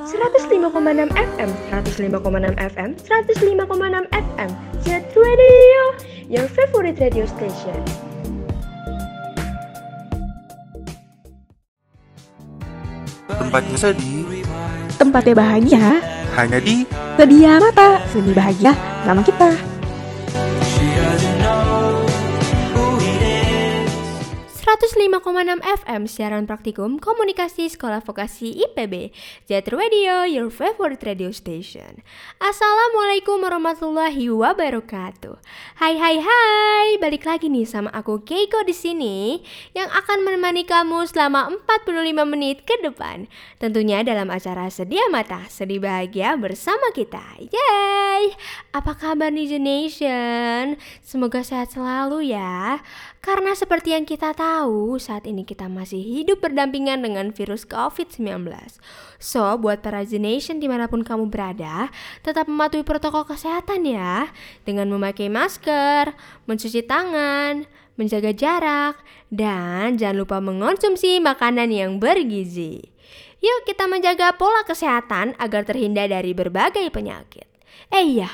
[0.00, 4.50] 105,6 FM, 105,6 FM, 105,6 FM.
[4.80, 5.82] Jet Radio,
[6.24, 7.76] your favorite radio station.
[13.28, 14.24] Tempatnya sedih,
[14.96, 16.00] Tempatnya bahagia,
[16.32, 16.88] hanya di
[17.20, 18.72] sedia mata, sedih bahagia
[19.04, 19.69] sama kita.
[24.80, 29.12] 105,6 FM siaran praktikum komunikasi sekolah vokasi IPB
[29.44, 32.00] Jet Radio your favorite radio station.
[32.40, 35.36] Assalamualaikum warahmatullahi wabarakatuh.
[35.76, 36.96] Hai hai hai.
[36.96, 39.44] Balik lagi nih sama aku Keiko di sini
[39.76, 43.28] yang akan menemani kamu selama 45 menit ke depan.
[43.60, 47.20] Tentunya dalam acara sedia mata sedih bahagia bersama kita.
[47.36, 48.32] Yeay!
[48.72, 52.80] Apa kabar nih Nation semoga sehat selalu ya
[53.20, 58.48] karena seperti yang kita tahu, saat ini kita masih hidup berdampingan dengan virus COVID-19.
[59.20, 61.92] So, buat para Nation di mana pun kamu berada,
[62.24, 64.32] tetap mematuhi protokol kesehatan ya.
[64.64, 66.16] Dengan memakai masker,
[66.48, 67.68] mencuci tangan,
[68.00, 68.96] menjaga jarak,
[69.28, 72.88] dan jangan lupa mengonsumsi makanan yang bergizi.
[73.44, 77.44] Yuk kita menjaga pola kesehatan agar terhindar dari berbagai penyakit.
[77.92, 78.32] Eh iya,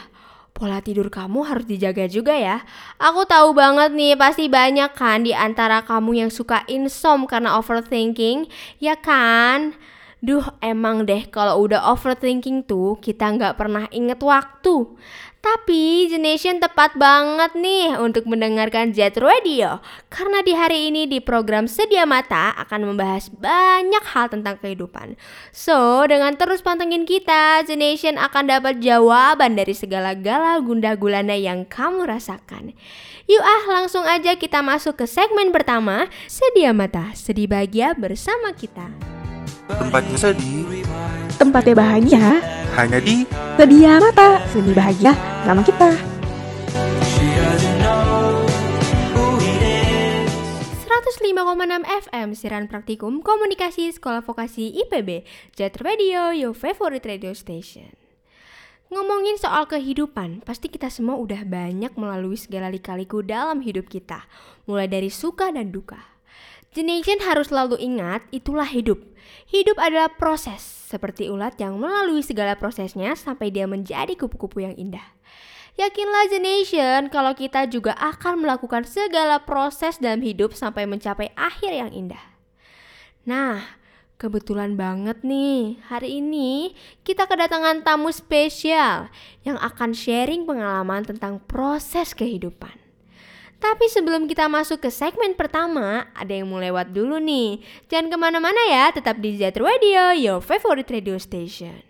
[0.56, 2.64] Pola tidur kamu harus dijaga juga ya.
[2.96, 8.48] Aku tahu banget nih, pasti banyak kan di antara kamu yang suka insom karena overthinking,
[8.80, 9.76] ya kan?
[10.24, 14.96] Duh, emang deh kalau udah overthinking tuh kita nggak pernah inget waktu.
[15.47, 19.78] Tapi Generation tepat banget nih untuk mendengarkan Jet Radio.
[20.11, 25.14] Karena di hari ini di program Sedia Mata akan membahas banyak hal tentang kehidupan.
[25.55, 31.62] So dengan terus pantengin kita Generation akan dapat jawaban dari segala galau gundah gulana yang
[31.62, 32.75] kamu rasakan.
[33.31, 39.16] Yuk ah langsung aja kita masuk ke segmen pertama Sedia Mata, sedih bahagia bersama kita
[39.70, 40.86] tempatnya sedih,
[41.36, 42.41] Tempatnya bahagia,
[42.78, 43.27] hanya di
[43.59, 45.91] sedia mata, sedih bahagia sama kita.
[50.87, 57.93] 105,6 FM Siaran Praktikum Komunikasi Sekolah Vokasi IPB Jet Radio, your favorite radio station.
[58.87, 64.31] Ngomongin soal kehidupan, pasti kita semua udah banyak melalui segala lika-liku dalam hidup kita
[64.71, 66.16] Mulai dari suka dan duka
[66.76, 69.00] Generation harus selalu ingat, itulah hidup
[69.48, 75.16] Hidup adalah proses, seperti ulat yang melalui segala prosesnya sampai dia menjadi kupu-kupu yang indah
[75.76, 81.92] Yakinlah Generation kalau kita juga akan melakukan segala proses dalam hidup sampai mencapai akhir yang
[81.92, 82.25] indah.
[83.28, 83.60] Nah,
[84.16, 86.72] kebetulan banget nih, hari ini
[87.04, 89.12] kita kedatangan tamu spesial
[89.44, 92.85] yang akan sharing pengalaman tentang proses kehidupan.
[93.56, 97.65] Tapi sebelum kita masuk ke segmen pertama, ada yang mau lewat dulu nih.
[97.89, 101.81] Jangan ke mana-mana ya, tetap di Z Radio, your favorite radio station.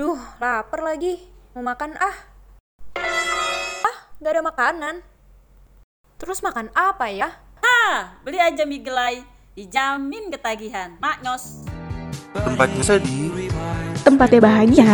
[0.00, 1.20] Duh, lapar lagi.
[1.52, 2.16] Mau makan ah.
[3.84, 4.94] Ah, gak ada makanan.
[6.16, 7.28] Terus makan apa ya?
[7.60, 9.20] Ah, beli aja mie gelai,
[9.52, 10.96] dijamin ketagihan.
[10.96, 11.68] Maknyos.
[12.30, 13.50] tempatnya sedih,
[14.06, 14.92] Tempatnya bahagia,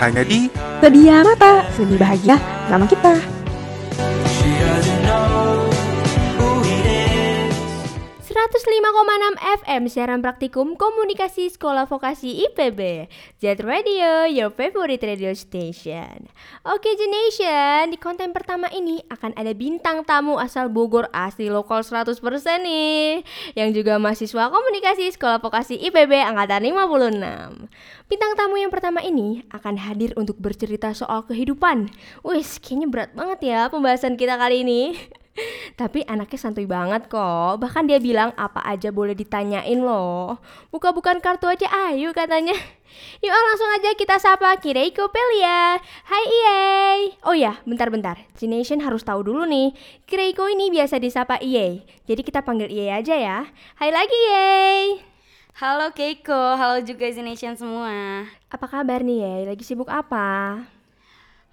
[0.00, 0.48] hanya di
[0.80, 3.37] sedia mata, sedih bahagia sama kita.
[8.38, 9.34] 105,6
[9.66, 13.10] FM siaran praktikum komunikasi sekolah vokasi IPB
[13.42, 16.30] Jet Radio, your favorite radio station.
[16.62, 22.14] Oke Generation, di konten pertama ini akan ada bintang tamu asal Bogor asli lokal 100%
[22.62, 23.26] nih
[23.58, 29.82] Yang juga mahasiswa komunikasi sekolah vokasi IPB angkatan 56 Bintang tamu yang pertama ini akan
[29.82, 31.90] hadir untuk bercerita soal kehidupan.
[32.22, 34.94] Wih, kayaknya berat banget ya pembahasan kita kali ini
[35.78, 37.62] Tapi anaknya santuy banget kok.
[37.62, 40.38] Bahkan dia bilang apa aja boleh ditanyain loh.
[40.74, 42.56] Buka-bukan kartu aja ayo katanya.
[43.24, 45.78] Yuk langsung aja kita sapa Kireiko Pelia.
[46.08, 46.58] Hai Iye.
[47.22, 48.18] Oh ya, bentar-bentar.
[48.34, 49.70] Generation harus tahu dulu nih.
[50.08, 51.86] Kireiko ini biasa disapa Iye.
[52.10, 53.38] Jadi kita panggil Iye aja ya.
[53.78, 54.48] Hai lagi Iye.
[55.58, 58.26] Halo Keiko, halo juga Nation semua.
[58.46, 59.34] Apa kabar nih Iye?
[59.50, 60.62] Lagi sibuk apa?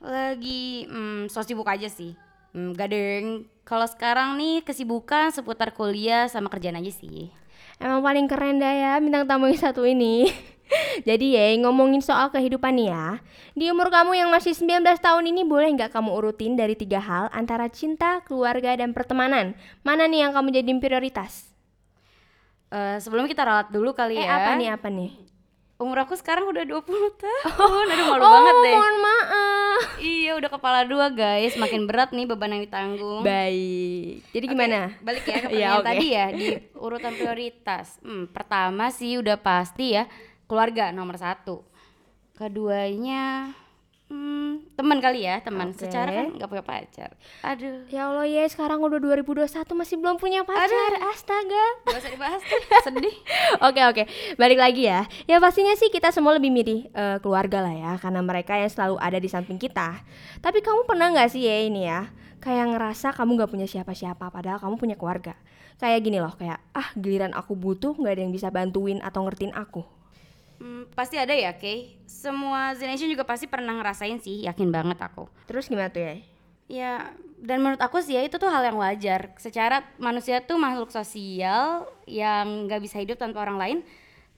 [0.01, 2.13] Lagi hmm, so sibuk aja sih.
[2.55, 7.27] Hmm, gak ada yang kalau sekarang nih kesibukan seputar kuliah sama kerjaan aja sih.
[7.83, 10.31] Emang paling keren dah ya bintang tamu yang satu ini.
[11.07, 13.19] Jadi ya ngomongin soal kehidupan nih ya.
[13.51, 17.27] Di umur kamu yang masih 19 tahun ini boleh nggak kamu urutin dari tiga hal
[17.35, 19.51] antara cinta, keluarga, dan pertemanan?
[19.83, 21.51] Mana nih yang kamu jadiin prioritas?
[22.71, 24.39] Eh, sebelum kita ralat dulu kali Eh ya.
[24.39, 25.11] apa nih apa nih?
[25.75, 26.87] Umur aku sekarang udah 20
[27.19, 27.85] tahun.
[27.85, 28.71] Aduh malu banget deh.
[28.71, 29.81] Oh, mohon maaf.
[29.97, 31.53] Iya, udah kepala dua guys.
[31.55, 33.21] Makin berat nih beban yang ditanggung.
[33.21, 34.23] Baik.
[34.31, 34.95] Jadi gimana?
[34.99, 35.85] Balik ya ke Iya, pertanyaan oke.
[35.85, 37.99] tadi ya di urutan prioritas.
[37.99, 40.07] Hmm, pertama sih udah pasti ya
[40.45, 41.59] keluarga nomor satu.
[42.35, 43.51] Keduanya
[44.09, 45.71] hmm, teman kali ya teman.
[45.71, 45.87] Oke.
[45.87, 47.09] Secara kan nggak punya pacar.
[47.41, 47.87] Aduh.
[47.89, 50.91] Ya Allah ya sekarang udah 2021 masih belum punya pacar.
[51.09, 51.65] Astaga.
[51.89, 52.41] Gak usah dibahas
[52.85, 53.15] sedih.
[53.63, 54.03] Oke oke,
[54.35, 55.07] balik lagi ya.
[55.25, 58.95] Ya pastinya sih kita semua lebih milih eh, keluarga lah ya, karena mereka yang selalu
[58.99, 60.03] ada di samping kita.
[60.43, 62.11] Tapi kamu pernah nggak sih ya ini ya,
[62.43, 65.33] kayak ngerasa kamu nggak punya siapa-siapa, padahal kamu punya keluarga.
[65.75, 69.51] Kayak gini loh, kayak ah giliran aku butuh nggak ada yang bisa bantuin atau ngertiin
[69.55, 69.94] aku.
[70.65, 71.93] Hmm, pasti ada ya, Kay.
[72.09, 75.29] Semua Zenation juga pasti pernah ngerasain sih, yakin banget aku.
[75.45, 76.13] Terus gimana tuh ya?
[76.65, 76.93] Ya,
[77.37, 79.37] dan menurut aku sih ya itu tuh hal yang wajar.
[79.37, 83.77] Secara manusia tuh makhluk sosial yang nggak bisa hidup tanpa orang lain,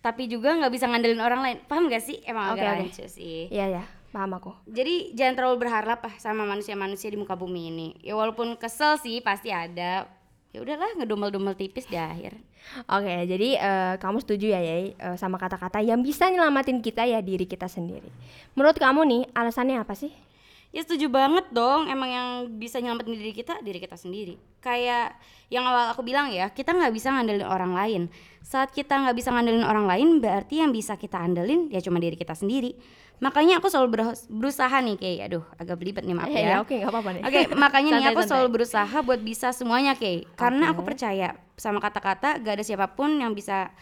[0.04, 1.58] tapi juga nggak bisa ngandelin orang lain.
[1.64, 2.20] Paham gak sih?
[2.28, 2.84] Emang Oke, agak oke.
[2.92, 3.48] lucu sih.
[3.48, 4.52] Iya ya, paham aku.
[4.68, 7.88] Jadi jangan terlalu berharap lah sama manusia-manusia di muka bumi ini.
[8.04, 10.12] Ya walaupun kesel sih pasti ada.
[10.56, 12.40] Ya udahlah ngedumel-dumel tipis di akhir.
[12.88, 17.20] Oke, jadi eh, kamu setuju ya Yai eh, sama kata-kata yang bisa nyelamatin kita ya
[17.24, 18.08] diri kita sendiri.
[18.56, 20.12] Menurut kamu nih alasannya apa sih?
[20.70, 21.88] Ya setuju banget dong.
[21.88, 24.36] Emang yang bisa nyelamatin diri kita diri kita sendiri.
[24.60, 25.16] Kayak
[25.48, 28.02] yang awal aku bilang ya, kita nggak bisa ngandelin orang lain.
[28.44, 32.16] Saat kita nggak bisa ngandelin orang lain, berarti yang bisa kita andelin ya cuma diri
[32.16, 32.76] kita sendiri.
[33.18, 36.62] Makanya aku selalu berusaha nih kayak, aduh agak belibet nih maaf Eh, ya.
[36.62, 37.22] oke nggak apa-apa nih.
[37.26, 38.30] Oke, makanya nih aku santai.
[38.30, 40.30] selalu berusaha buat bisa semuanya, Kay.
[40.38, 40.94] Karena aku Oke.
[40.94, 43.74] percaya sama kata-kata gak ada siapa pun yang bisa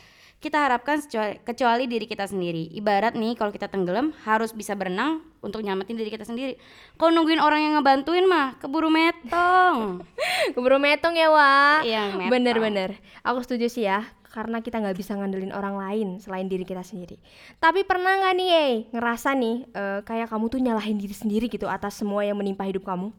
[0.43, 1.01] kita harapkan
[1.41, 2.69] kecuali diri kita sendiri.
[2.75, 6.59] Ibarat nih kalau kita tenggelam harus bisa berenang untuk nyelamatin diri kita sendiri.
[6.99, 10.05] Kalau nungguin orang yang ngebantuin mah keburu metong.
[10.53, 12.29] Keburu metong ya Wak Iya, metong.
[12.29, 12.89] Bener-bener
[13.25, 17.17] Aku setuju sih ya Karena kita nggak bisa ngandelin orang lain Selain diri kita sendiri
[17.57, 21.65] Tapi pernah nggak nih Yey Ngerasa nih eh, Kayak kamu tuh nyalahin diri sendiri gitu
[21.65, 23.09] Atas semua yang menimpa hidup kamu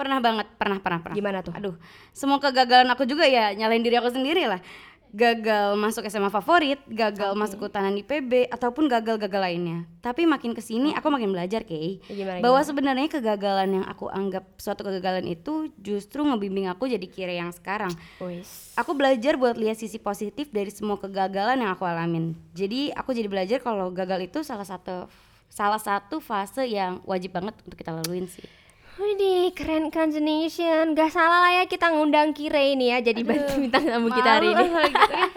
[0.00, 1.12] pernah banget, pernah pernah pernah.
[1.12, 1.52] Gimana tuh?
[1.52, 1.76] Aduh,
[2.16, 4.56] semua kegagalan aku juga ya nyalain diri aku sendiri lah.
[5.10, 9.84] Gagal masuk SMA favorit, gagal masuk kehutanan IPB ataupun gagal-gagal lainnya.
[9.98, 11.98] Tapi makin ke sini aku makin belajar, Kay.
[12.06, 17.34] Ya, bahwa sebenarnya kegagalan yang aku anggap suatu kegagalan itu justru ngebimbing aku jadi kira
[17.34, 17.90] yang sekarang.
[18.22, 22.38] Wis Aku belajar buat lihat sisi positif dari semua kegagalan yang aku alamin.
[22.54, 25.10] Jadi aku jadi belajar kalau gagal itu salah satu
[25.50, 28.59] salah satu fase yang wajib banget untuk kita laluin sih.
[29.00, 33.56] Widih keren kan Nation Gak salah lah ya kita ngundang Kire ini ya Jadi bantu
[33.56, 35.28] bintang tamu kita hari ini gitu ya.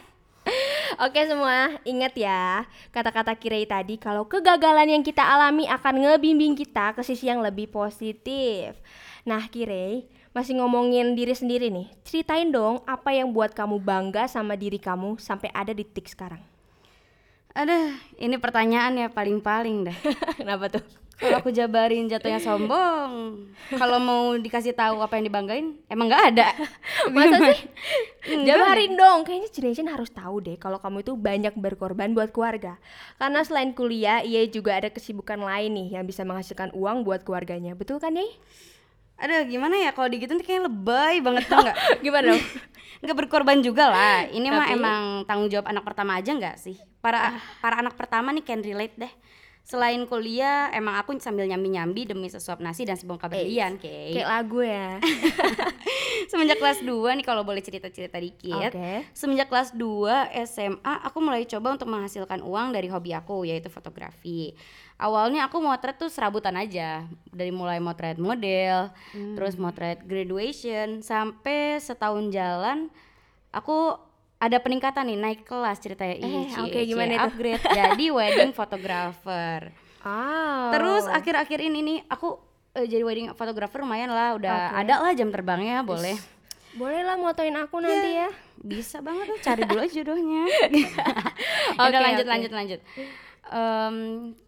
[1.07, 6.93] Oke semua, ingat ya kata-kata Kirei tadi kalau kegagalan yang kita alami akan ngebimbing kita
[6.93, 8.77] ke sisi yang lebih positif.
[9.25, 10.05] Nah Kirei,
[10.35, 15.17] masih ngomongin diri sendiri nih, ceritain dong apa yang buat kamu bangga sama diri kamu
[15.17, 16.52] sampai ada di titik sekarang.
[17.53, 19.97] Aduh, ini pertanyaan ya paling-paling dah.
[20.41, 20.81] Kenapa tuh?
[21.13, 23.45] Kalau aku jabarin jatuhnya sombong.
[23.69, 26.49] Kalau mau dikasih tahu apa yang dibanggain, emang nggak ada.
[27.13, 27.59] Masa sih?
[28.43, 32.81] Jabarin dong, kayaknya Generation harus tahu deh kalau kamu itu banyak berkorban buat keluarga.
[33.21, 37.77] Karena selain kuliah, ia juga ada kesibukan lain nih yang bisa menghasilkan uang buat keluarganya.
[37.77, 38.33] Betul kan, Yei?
[39.19, 41.77] Aduh, gimana ya kalau digituin kayaknya lebay banget tuh nggak?
[42.05, 42.43] Gimana dong?
[43.03, 44.25] Nggak berkorban juga lah.
[44.27, 46.75] Ini mah Tapi- emang tanggung jawab anak pertama aja nggak sih?
[47.03, 49.11] Para para anak pertama nih can relate deh.
[49.63, 54.11] Selain kuliah, emang aku sambil nyambi-nyambi demi sesuap nasi dan sebongkar berlian, Kay.
[54.11, 54.99] Kayak lagu ya.
[56.31, 58.71] Semenjak kelas 2 nih kalau boleh cerita-cerita dikit.
[58.75, 59.07] Oke.
[59.15, 64.51] Semenjak kelas 2 SMA aku mulai coba untuk menghasilkan uang dari hobi aku yaitu fotografi.
[64.99, 67.07] Awalnya aku motret tuh serabutan aja.
[67.31, 72.91] Dari mulai motret model, terus motret graduation sampai setahun jalan
[73.53, 73.95] aku
[74.43, 77.23] ada peningkatan nih naik kelas ceritanya Eh, oke, cie, gimana itu?
[77.23, 79.71] upgrade jadi wedding photographer.
[80.03, 80.67] Oh.
[80.69, 82.35] Terus akhir-akhir ini nih aku
[82.73, 84.75] eh, jadi wedding photographer lumayan lah udah Oke.
[84.83, 86.19] ada lah jam terbangnya boleh.
[86.73, 88.29] boleh lah motoin aku nanti ya.
[88.57, 90.43] Bisa banget tuh cari dulu aja jodohnya.
[91.79, 92.31] Oke, Udah lanjut oke.
[92.31, 92.79] lanjut lanjut.
[93.45, 93.95] Em,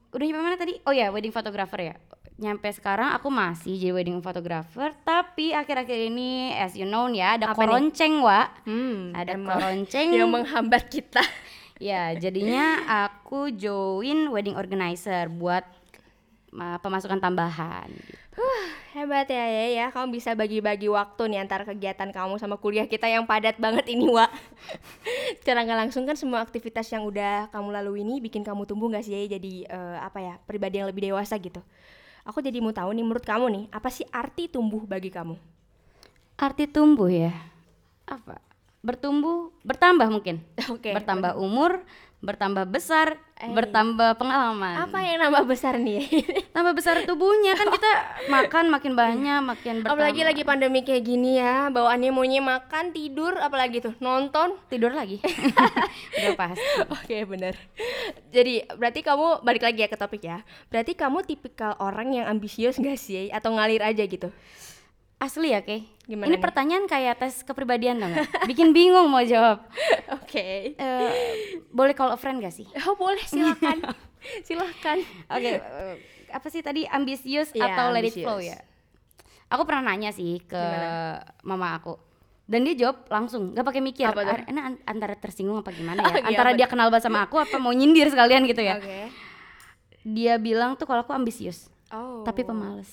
[0.10, 0.74] udah nyampe mana tadi?
[0.82, 1.96] Oh ya wedding photographer ya.
[2.36, 7.56] Nyampe sekarang aku masih jadi wedding photographer, tapi akhir-akhir ini as you know ya ada
[7.56, 7.60] Apa nih?
[7.64, 8.48] koronceng, Wak.
[8.68, 10.08] Hmm, Ada emang koronceng.
[10.12, 11.24] yang menghambat kita.
[11.76, 15.68] Ya, jadinya aku join wedding organizer buat
[16.56, 17.92] uh, pemasukan tambahan.
[18.96, 19.86] Hebat ya ya, ya.
[19.92, 24.08] kamu bisa bagi-bagi waktu nih antara kegiatan kamu sama kuliah kita yang padat banget ini,
[24.08, 24.32] Wak.
[25.44, 29.04] Secara nggak langsung kan semua aktivitas yang udah kamu lalui ini bikin kamu tumbuh nggak
[29.04, 31.60] sih ya jadi eh, apa ya pribadi yang lebih dewasa gitu.
[32.26, 35.38] Aku jadi mau tahu nih menurut kamu nih apa sih arti tumbuh bagi kamu?
[36.42, 37.30] Arti tumbuh ya?
[38.10, 38.42] Apa?
[38.82, 40.42] Bertumbuh, bertambah mungkin.
[40.74, 40.90] Oke.
[40.90, 41.86] bertambah umur,
[42.20, 43.52] bertambah besar, Eh.
[43.52, 44.88] bertambah pengalaman.
[44.88, 46.08] Apa yang nambah besar nih?
[46.56, 47.92] Tambah besar tubuhnya kan kita
[48.34, 49.92] makan makin banyak, makin bertambah.
[49.92, 54.56] apalagi lagi pandemi kayak gini ya, bawaannya maunya makan, tidur, apalagi tuh nonton.
[54.66, 55.20] tidur lagi.
[56.18, 56.64] Udah pasti.
[56.88, 57.60] Oke bener
[58.32, 62.80] Jadi berarti kamu balik lagi ya ke topik ya Berarti kamu tipikal orang yang ambisius
[62.80, 63.28] gak sih?
[63.30, 64.32] Atau ngalir aja gitu?
[65.16, 65.88] Asli ya, Kay?
[66.06, 66.44] Gimana Ini nih?
[66.44, 68.14] pertanyaan kayak tes kepribadian dong.
[68.46, 69.66] Bikin bingung mau jawab.
[70.22, 71.12] Oke Eh,
[71.72, 72.68] boleh call a friend gak sih?
[72.86, 73.82] Oh boleh silakan
[74.48, 75.96] Silakan Oke, eh,
[76.30, 78.60] apa sih tadi ambisius Iya, atau let it flow ya?
[79.50, 81.22] Aku pernah nanya sih ke Gimana?
[81.42, 81.98] mama aku.
[82.46, 84.06] Dan dia jawab langsung, nggak pakai mikir.
[84.06, 84.38] Apa tuh?
[84.38, 86.16] "Ah, Ini an- antara tersinggung apa gimana Oh, ya?
[86.16, 88.78] iya, antara dia kenal banget sama aku apa mau nyindir sekalian gitu ya?
[88.78, 89.10] Oke
[90.04, 92.90] Dia bilang tuh kalau aku ambisius, Oh tapi pemalas.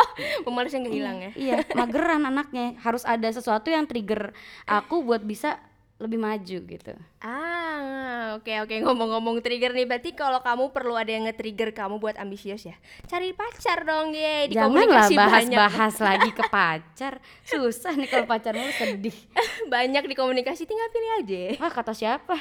[0.46, 1.30] Pemalas yang gak hilang ya?
[1.34, 2.78] iya, mageran anaknya.
[2.80, 4.30] Harus ada sesuatu yang trigger
[4.64, 5.58] aku buat bisa
[5.96, 6.92] lebih maju gitu.
[7.24, 12.20] Ah, oke oke ngomong-ngomong trigger nih berarti kalau kamu perlu ada yang nge-trigger kamu buat
[12.20, 12.76] ambisius ya.
[13.08, 14.52] Cari pacar dong, ye.
[14.52, 17.16] Di Janganlah bahas-bahas lagi ke pacar.
[17.48, 19.16] Susah nih kalau pacarmu sedih.
[19.72, 21.42] banyak di komunikasi tinggal pilih aja.
[21.64, 22.36] Wah kata siapa?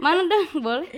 [0.00, 0.88] Mana dong boleh?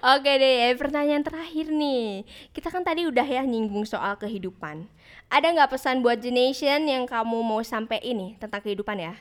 [0.00, 2.22] Oke deh, pertanyaan terakhir nih.
[2.54, 4.86] Kita kan tadi udah ya nyinggung soal kehidupan.
[5.30, 9.14] Ada nggak pesan buat Generation yang kamu mau sampai ini tentang kehidupan ya?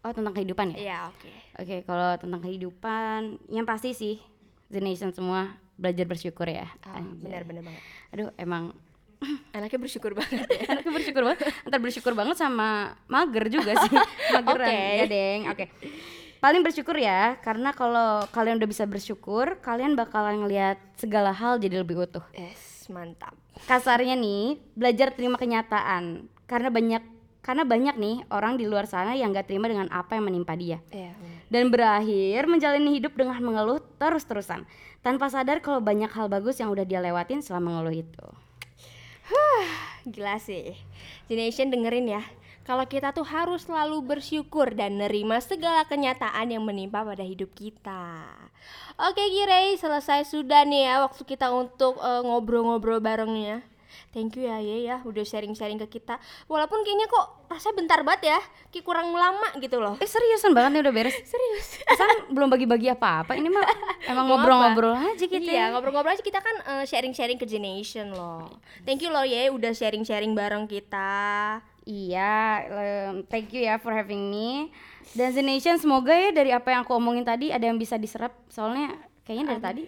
[0.00, 0.76] Oh tentang kehidupan ya?
[0.80, 1.30] Iya, oke.
[1.60, 4.16] Oke kalau tentang kehidupan yang pasti sih
[4.72, 6.68] The Nation semua belajar bersyukur ya.
[6.80, 7.20] Ah, Anjay.
[7.20, 7.82] benar-benar banget.
[8.16, 8.72] Aduh emang
[9.56, 10.64] Anaknya bersyukur banget ya.
[10.72, 11.40] anaknya bersyukur banget.
[11.68, 13.92] Ntar bersyukur banget sama mager juga sih.
[14.40, 14.96] Mageran Oke.
[14.96, 15.40] ya deng.
[15.52, 15.66] Oke.
[16.40, 21.84] Paling bersyukur ya karena kalau kalian udah bisa bersyukur, kalian bakalan ngelihat segala hal jadi
[21.84, 22.24] lebih utuh.
[22.32, 23.36] Yes, mantap.
[23.68, 27.02] kasarnya nih belajar terima kenyataan karena banyak
[27.44, 30.80] karena banyak nih orang di luar sana yang gak terima dengan apa yang menimpa dia
[30.88, 31.40] Iya, benar.
[31.52, 34.64] dan berakhir menjalani hidup dengan mengeluh terus-terusan
[35.00, 38.26] tanpa sadar kalau banyak hal bagus yang udah dia lewatin selama mengeluh itu
[40.00, 40.72] Gila sih.
[41.28, 42.24] Generation dengerin ya.
[42.60, 48.22] Kalau kita tuh harus selalu bersyukur dan nerima segala kenyataan yang menimpa pada hidup kita.
[49.00, 53.64] Oke Kirei, selesai sudah nih ya waktu kita untuk eh, ngobrol-ngobrol barengnya.
[54.10, 56.18] Thank you ya Ye ya udah sharing-sharing ke kita.
[56.46, 58.40] Walaupun kayaknya kok rasanya bentar banget ya,
[58.70, 59.98] kayak kurang lama gitu loh.
[59.98, 61.78] eh seriusan banget nih udah beres Serius.
[61.88, 63.66] Kan belum bagi-bagi apa-apa ini mah
[64.10, 68.62] emang ngobrol-ngobrol aja gitu Iya, ya ngobrol-ngobrol aja kita kan eh, sharing-sharing ke Generation loh.
[68.82, 71.58] Thank you loh Ye udah sharing-sharing bareng kita.
[71.90, 72.34] Iya,
[72.70, 74.70] em, thank you ya for having me.
[75.10, 78.30] Dan The Nation semoga ya dari apa yang aku omongin tadi ada yang bisa diserap
[78.46, 78.94] soalnya
[79.26, 79.82] kayaknya dari tadi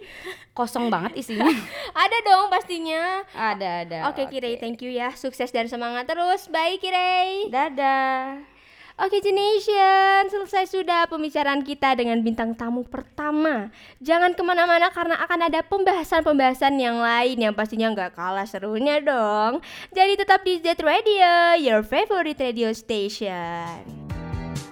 [0.51, 1.47] kosong banget isinya.
[2.03, 3.23] Ada dong pastinya.
[3.31, 3.97] ada ada.
[4.11, 5.15] Oke Kirei, thank you ya.
[5.15, 6.51] Sukses dan semangat terus.
[6.51, 7.47] Bye Kirei.
[7.47, 8.52] Dadah.
[8.93, 13.73] Oke Generation, selesai sudah pembicaraan kita dengan bintang tamu pertama.
[13.97, 19.65] Jangan ke mana-mana karena akan ada pembahasan-pembahasan yang lain yang pastinya nggak kalah serunya dong.
[19.97, 23.81] Jadi tetap di Z Radio, your favorite radio station.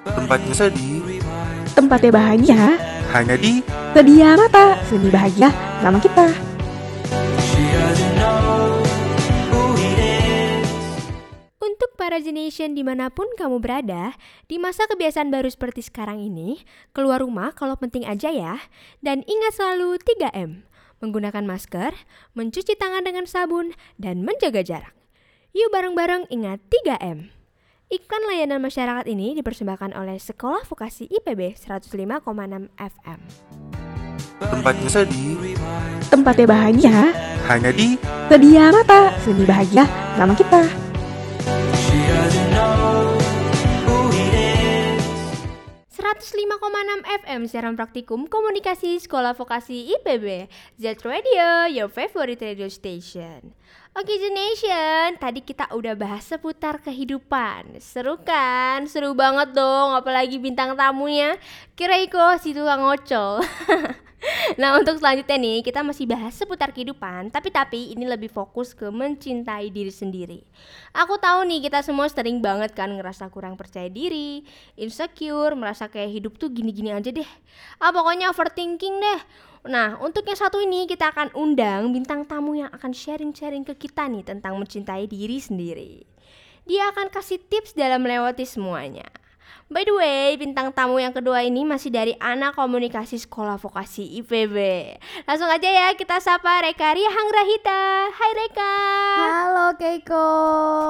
[0.06, 1.18] Tempatnya sedih,
[1.74, 2.78] Tempatnya bahagia,
[3.18, 3.66] hanya di
[3.98, 5.50] sedia mata, seni bahagia,
[5.82, 6.51] nama kita.
[12.20, 14.18] Generation di mana pun kamu berada,
[14.52, 16.60] di masa kebiasaan baru seperti sekarang ini,
[16.92, 18.60] keluar rumah kalau penting aja ya,
[19.00, 20.68] dan ingat selalu 3M,
[21.00, 21.96] menggunakan masker,
[22.36, 24.94] mencuci tangan dengan sabun, dan menjaga jarak.
[25.56, 27.32] Yuk bareng-bareng ingat 3M.
[27.92, 31.92] Iklan layanan masyarakat ini dipersembahkan oleh Sekolah Vokasi IPB 105,6
[32.80, 33.20] FM.
[34.42, 35.60] tempatnya sedih,
[36.08, 37.12] Tempatnya bahagia,
[37.52, 38.00] hanya di
[38.32, 39.84] sedia mata, seni bahagia,
[40.16, 40.91] nama kita.
[46.92, 53.56] Enam FM siaran praktikum komunikasi sekolah vokasi IPB Z Radio, your favorite radio station.
[53.96, 57.80] Oke Generation, tadi kita udah bahas seputar kehidupan.
[57.80, 58.92] Seru kan?
[58.92, 61.40] Seru banget dong, apalagi bintang tamunya.
[61.80, 63.40] Kiraiko si tukang ngocol
[64.62, 68.88] Nah untuk selanjutnya nih kita masih bahas seputar kehidupan Tapi tapi ini lebih fokus ke
[68.90, 70.40] mencintai diri sendiri.
[70.94, 74.46] Aku tahu nih kita semua sering banget kan ngerasa kurang percaya diri
[74.78, 77.28] Insecure, merasa kayak hidup tuh gini-gini aja deh.
[77.82, 79.22] Ah pokoknya overthinking deh.
[79.70, 84.10] Nah untuk yang satu ini kita akan undang bintang tamu yang akan sharing-sharing ke kita
[84.10, 86.06] nih Tentang mencintai diri sendiri.
[86.66, 89.21] Dia akan kasih tips dalam melewati semuanya
[89.72, 94.56] By the way, bintang tamu yang kedua ini masih dari anak komunikasi sekolah vokasi IPB.
[95.24, 98.12] Langsung aja ya kita sapa Reka Ria Hangrahita.
[98.12, 98.76] Hai Reka.
[99.16, 100.28] Halo Keiko,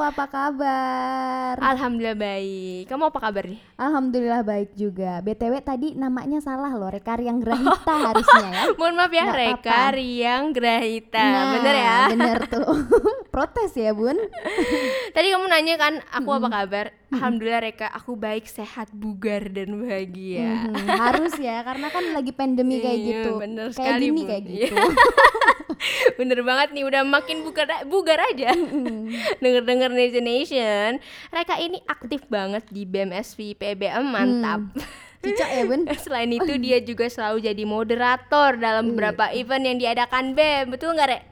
[0.01, 1.61] apa kabar?
[1.61, 2.89] Alhamdulillah baik.
[2.89, 3.61] Kamu apa kabar nih?
[3.77, 5.21] Alhamdulillah baik juga.
[5.21, 8.63] BTW tadi namanya salah loh, Reka Riang Grahita harusnya ya.
[8.81, 9.93] Mohon maaf ya Nggak Reka apa-apa.
[9.93, 11.21] Riang Grahita.
[11.21, 11.99] Nah, Bener ya?
[12.17, 12.65] Bener tuh.
[13.33, 14.17] Protes ya bun.
[15.13, 17.00] Tadi kamu nanya kan aku apa kabar?
[17.11, 20.71] Alhamdulillah Reka, aku baik, sehat, bugar dan bahagia.
[20.71, 23.31] Mhm, harus ya, karena kan lagi pandemi kayak Iya, gitu.
[23.35, 24.27] bener kayak sekali, gini Bun.
[24.31, 24.51] kayak Iya.
[24.63, 24.75] gitu.
[26.19, 28.53] Bener banget nih, udah makin bugar, bugar aja.
[29.41, 30.91] Denger-denger Nation Nation,
[31.27, 34.61] Reka ini aktif banget di BMSV PBM mantap.
[35.21, 35.85] Cicak ya bun.
[36.05, 41.09] Selain itu dia juga selalu jadi moderator dalam beberapa event yang diadakan BEM, betul nggak
[41.11, 41.23] Rek?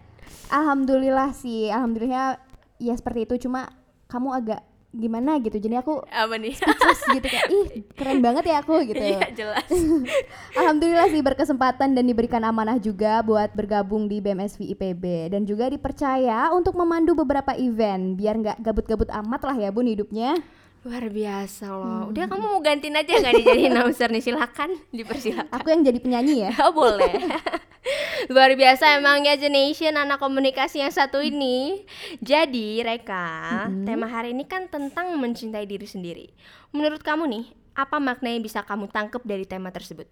[0.50, 2.42] Alhamdulillah sih, alhamdulillah
[2.78, 3.50] ya seperti itu.
[3.50, 3.70] Cuma
[4.10, 5.58] kamu agak gimana gitu.
[5.62, 6.58] Jadi aku Apa nih?
[6.58, 9.02] speechless gitu kayak ih keren banget ya aku gitu.
[9.02, 9.70] Iya jelas.
[10.60, 16.50] Alhamdulillah sih berkesempatan dan diberikan amanah juga buat bergabung di BMSV IPB dan juga dipercaya
[16.52, 20.38] untuk memandu beberapa event biar nggak gabut-gabut amat lah ya bun hidupnya.
[20.88, 22.08] Luar biasa loh.
[22.08, 24.24] Udah kamu mau gantiin aja nggak nih jadi announcer nih?
[24.24, 25.52] Silakan, dipersilakan.
[25.52, 26.52] Aku yang jadi penyanyi ya.
[26.64, 27.12] Oh boleh.
[28.34, 31.84] Luar biasa emang ya Generation anak komunikasi yang satu ini.
[32.24, 36.28] Jadi Reka, tema hari ini kan tentang mencintai diri sendiri.
[36.76, 40.06] Menurut kamu nih, apa makna yang bisa kamu tangkep dari tema tersebut?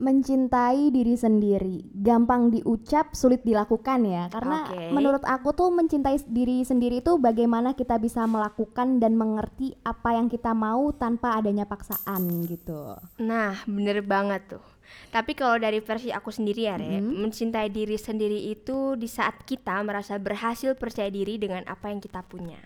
[0.00, 4.26] Mencintai diri sendiri, gampang diucap, sulit dilakukan ya.
[4.32, 4.88] Karena Oke.
[4.90, 10.32] menurut aku tuh mencintai diri sendiri itu bagaimana kita bisa melakukan dan mengerti apa yang
[10.32, 12.96] kita mau tanpa adanya paksaan gitu.
[13.20, 14.64] Nah, bener banget tuh.
[15.12, 19.80] Tapi kalau dari versi aku sendiri ya, Re, mencintai diri sendiri itu di saat kita
[19.84, 22.60] merasa berhasil percaya diri dengan apa yang kita punya.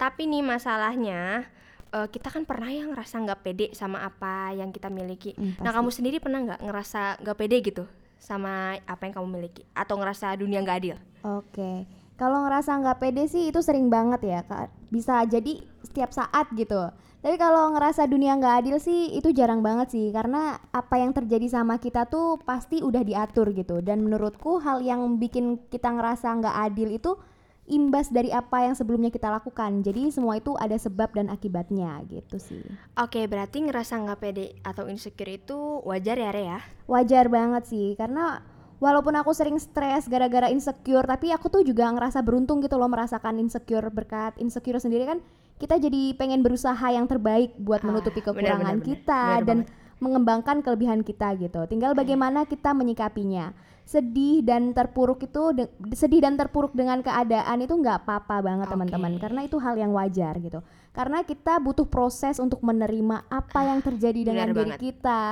[0.00, 1.44] Tapi nih masalahnya
[1.92, 5.36] eh, kita kan pernah yang ngerasa nggak pede sama apa yang kita miliki.
[5.36, 7.84] Hmm, nah kamu sendiri pernah nggak ngerasa nggak pede gitu
[8.16, 10.96] sama apa yang kamu miliki atau ngerasa dunia nggak adil?
[11.22, 11.84] Oke,
[12.16, 14.72] kalau ngerasa nggak pede sih itu sering banget ya kak.
[14.88, 16.88] Bisa jadi setiap saat gitu.
[17.20, 21.60] Tapi kalau ngerasa dunia nggak adil sih itu jarang banget sih karena apa yang terjadi
[21.60, 23.84] sama kita tuh pasti udah diatur gitu.
[23.84, 27.18] Dan menurutku hal yang bikin kita ngerasa nggak adil itu
[27.66, 29.82] imbas dari apa yang sebelumnya kita lakukan.
[29.82, 32.62] Jadi semua itu ada sebab dan akibatnya gitu sih.
[32.94, 36.60] Oke, berarti ngerasa nggak pede atau insecure itu wajar ya, Re ya?
[36.86, 38.40] Wajar banget sih karena
[38.78, 43.40] walaupun aku sering stres gara-gara insecure tapi aku tuh juga ngerasa beruntung gitu loh merasakan
[43.40, 45.18] insecure berkat insecure sendiri kan
[45.56, 48.84] kita jadi pengen berusaha yang terbaik buat Ah, menutupi kekurangan benar, benar.
[48.84, 49.72] kita Benar dan banget.
[49.96, 51.64] mengembangkan kelebihan kita gitu.
[51.64, 53.56] Tinggal bagaimana kita menyikapinya.
[53.86, 58.74] Sedih dan terpuruk itu de- sedih dan terpuruk dengan keadaan itu nggak apa-apa banget Oke.
[58.74, 60.58] teman-teman karena itu hal yang wajar gitu.
[60.90, 64.80] Karena kita butuh proses untuk menerima apa yang terjadi dengan benar diri banget.
[64.82, 65.22] kita.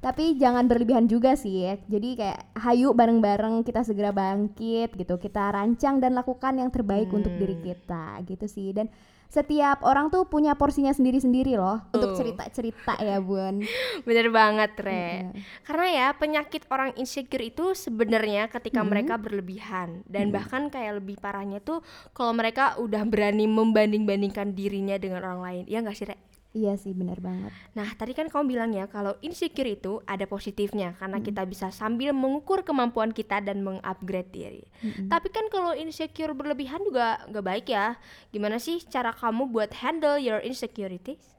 [0.00, 1.76] Tapi jangan berlebihan juga sih ya.
[1.84, 5.14] Jadi kayak hayu bareng-bareng kita segera bangkit gitu.
[5.14, 7.64] Kita rancang dan lakukan yang terbaik untuk diri Hmm.
[7.68, 8.72] kita gitu sih.
[8.72, 8.88] Dan
[9.30, 12.18] setiap orang tuh punya porsinya sendiri-sendiri loh untuk Tuh.
[12.18, 13.62] cerita-cerita ya, Bun.
[14.06, 14.90] Bener banget, Re.
[14.90, 15.30] Iya.
[15.62, 18.90] Karena ya penyakit orang insecure itu sebenarnya ketika Mm-hmm.
[18.90, 25.22] mereka berlebihan dan bahkan kayak lebih parahnya tuh kalau mereka udah berani membanding-bandingkan dirinya dengan
[25.22, 25.64] orang lain.
[25.70, 26.16] Iya nggak sih, Re?
[26.50, 27.54] Iya sih, benar banget.
[27.78, 32.10] Nah, tadi kan kamu bilang ya kalau insecure itu ada positifnya karena kita bisa sambil
[32.10, 34.66] mengukur kemampuan kita dan mengupgrade diri.
[35.06, 37.94] Tapi kan kalau insecure berlebihan juga nggak baik ya.
[38.34, 41.38] Gimana sih cara kamu buat handle your insecurities?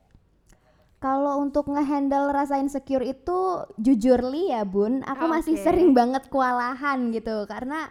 [1.04, 5.66] Kalau untuk ngehandle rasa insecure itu jujur li ya bun, aku masih Oke.
[5.66, 7.90] sering banget kewalahan gitu karena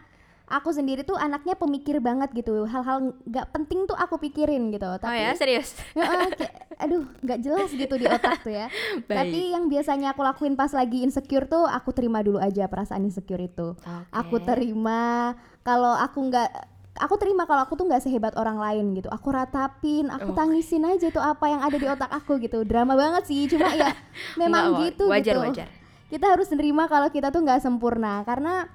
[0.51, 4.83] aku sendiri tuh anaknya pemikir banget gitu, hal-hal nggak penting tuh aku pikirin gitu.
[4.83, 5.79] oh Tapi ya, serius?
[5.97, 8.67] Heeh, kayak, aduh nggak jelas gitu di otak tuh ya.
[9.09, 13.47] Tapi yang biasanya aku lakuin pas lagi insecure tuh aku terima dulu aja perasaan insecure
[13.47, 13.79] itu.
[14.11, 14.51] Aku Oke.
[14.51, 15.33] terima
[15.63, 16.51] kalau aku nggak
[16.99, 19.07] aku terima kalau aku tuh nggak sehebat orang lain gitu.
[19.09, 22.67] Aku ratapin, aku tangisin aja tuh apa yang ada di otak aku gitu.
[22.67, 23.95] Drama banget sih, cuma ya
[24.41, 25.41] memang Nggak, gitu wajar, gitu.
[25.47, 25.69] wajar.
[26.11, 28.67] Kita harus nerima kalau kita tuh nggak sempurna karena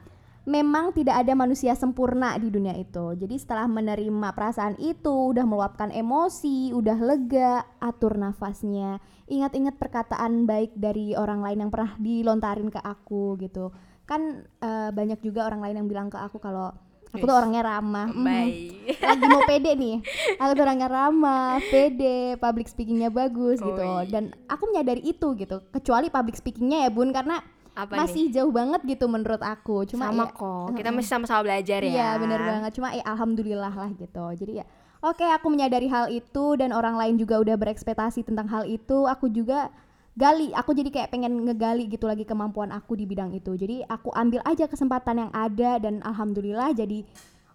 [0.46, 3.18] memang tidak ada manusia sempurna di dunia itu.
[3.18, 9.02] Jadi setelah menerima perasaan itu, udah meluapkan emosi, udah lega, atur nafasnya.
[9.26, 13.74] Ingat-ingat perkataan baik dari orang lain yang pernah dilontarin ke aku gitu.
[14.06, 16.70] Kan eh, banyak juga orang lain yang bilang ke aku kalau
[17.10, 18.14] aku tuh orangnya ramah.
[18.14, 19.02] Baik.
[19.02, 19.96] Lagi mau pede nih.
[20.44, 23.80] Aku tuh orangnya ramah, pede, public speakingnya bagus gitu.
[23.80, 24.12] Oi.
[24.12, 25.64] Dan aku menyadari itu gitu.
[25.72, 27.40] Kecuali public speakingnya ya bun, karena
[27.76, 28.40] Apa masih nih?
[28.40, 29.84] jauh banget gitu menurut aku.
[29.84, 30.68] Cuma sama ya, kok.
[30.80, 31.92] Kita masih sama-sama belajar ya.
[31.92, 32.72] Iya bener banget.
[32.80, 34.26] Cuma ya alhamdulillah lah gitu.
[34.40, 34.66] Jadi ya
[35.06, 39.30] oke aku menyadari hal itu dan orang lain juga udah berekspektasi tentang hal itu aku
[39.30, 39.70] juga
[40.18, 44.10] gali aku jadi kayak pengen ngegali gitu lagi kemampuan aku di bidang itu jadi aku
[44.16, 47.04] ambil aja kesempatan yang ada dan alhamdulillah jadi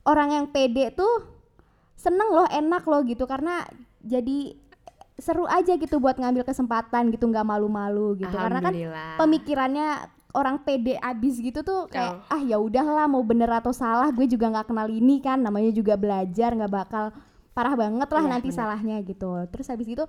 [0.07, 1.25] orang yang pede tuh
[1.97, 3.65] seneng loh enak loh gitu karena
[4.05, 4.60] jadi
[5.21, 8.33] seru aja gitu buat ngambil kesempatan gitu nggak malu-malu gitu.
[8.33, 8.73] Karena kan
[9.17, 9.89] pemikirannya
[10.31, 14.49] orang pede abis gitu tuh kayak ah ya udahlah mau bener atau salah gue juga
[14.49, 17.11] nggak kenal ini kan namanya juga belajar nggak bakal
[17.51, 18.59] parah banget lah Iya, nanti bener.
[18.59, 19.31] salahnya gitu.
[19.49, 20.05] Terus habis itu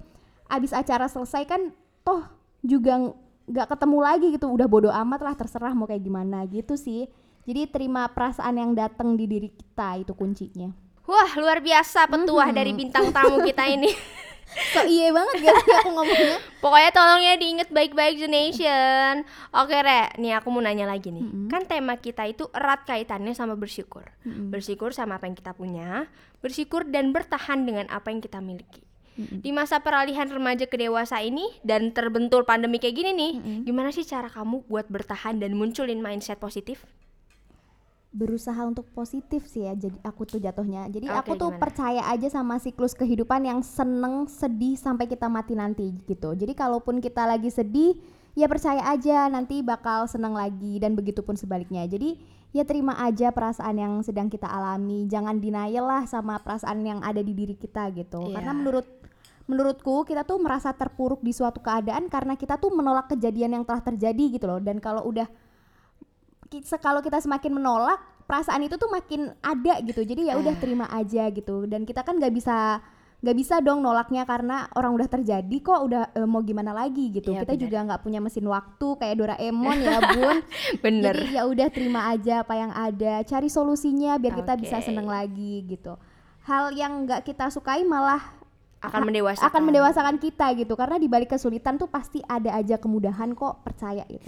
[0.46, 2.22] abis acara selesai kan toh
[2.62, 3.16] juga ng-
[3.50, 7.10] nggak ketemu lagi gitu udah bodo amat lah terserah mau kayak gimana gitu sih.
[7.42, 10.70] Jadi terima perasaan yang datang di diri kita itu kuncinya.
[11.04, 13.90] Wah, luar biasa petuah dari bintang tamu kita ini.
[14.74, 19.26] so iya banget gak sih aku ngomongnya Pokoknya tolong ya diinget baik-baik The Nation.
[19.50, 21.50] Oke, Re, nih aku mau nanya lagi nih.
[21.50, 24.06] Kan tema kita itu erat kaitannya sama bersyukur.
[24.24, 26.06] Bersyukur sama apa yang kita punya,
[26.38, 28.86] bersyukur dan bertahan dengan apa yang kita miliki.
[29.18, 33.34] Di masa peralihan remaja ke dewasa ini dan terbentur pandemi kayak gini nih,
[33.66, 36.86] gimana sih cara kamu buat bertahan dan munculin mindset positif?
[38.12, 40.92] Berusaha untuk positif sih ya jadi aku tuh jatuhnya.
[40.92, 41.62] Jadi Oke, aku tuh gimana?
[41.64, 46.36] percaya aja sama siklus kehidupan yang seneng sedih sampai kita mati nanti gitu.
[46.36, 47.96] Jadi kalaupun kita lagi sedih
[48.36, 51.88] ya percaya aja nanti bakal seneng lagi dan begitupun sebaliknya.
[51.88, 52.20] Jadi
[52.52, 55.08] ya terima aja perasaan yang sedang kita alami.
[55.08, 58.28] Jangan denial lah sama perasaan yang ada di diri kita gitu.
[58.28, 58.44] Iya.
[58.44, 58.88] karena menurut
[59.48, 63.80] menurutku kita tuh merasa terpuruk di suatu keadaan karena kita tuh menolak kejadian yang telah
[63.80, 64.60] terjadi gitu loh.
[64.60, 65.32] Dan kalau udah
[66.84, 70.04] kalau kita semakin menolak perasaan itu tuh makin ada gitu.
[70.04, 71.64] Jadi ya udah terima aja gitu.
[71.64, 72.84] Dan kita kan nggak bisa
[73.22, 77.32] nggak bisa dong nolaknya karena orang udah terjadi kok udah eh, mau gimana lagi gitu.
[77.32, 77.64] Iya, kita bener.
[77.64, 80.38] juga nggak punya mesin waktu kayak Doraemon ya bun.
[80.82, 81.16] Bener.
[81.16, 83.22] jadi ya udah terima aja apa yang ada.
[83.24, 85.96] Cari solusinya biar kita bisa seneng lagi gitu.
[86.50, 88.41] Hal yang nggak kita sukai malah
[88.82, 89.46] Akan mendewasakan.
[89.46, 90.74] akan mendewasakan kita gitu.
[90.74, 94.26] Karena di balik kesulitan tuh pasti ada aja kemudahan kok percaya gitu.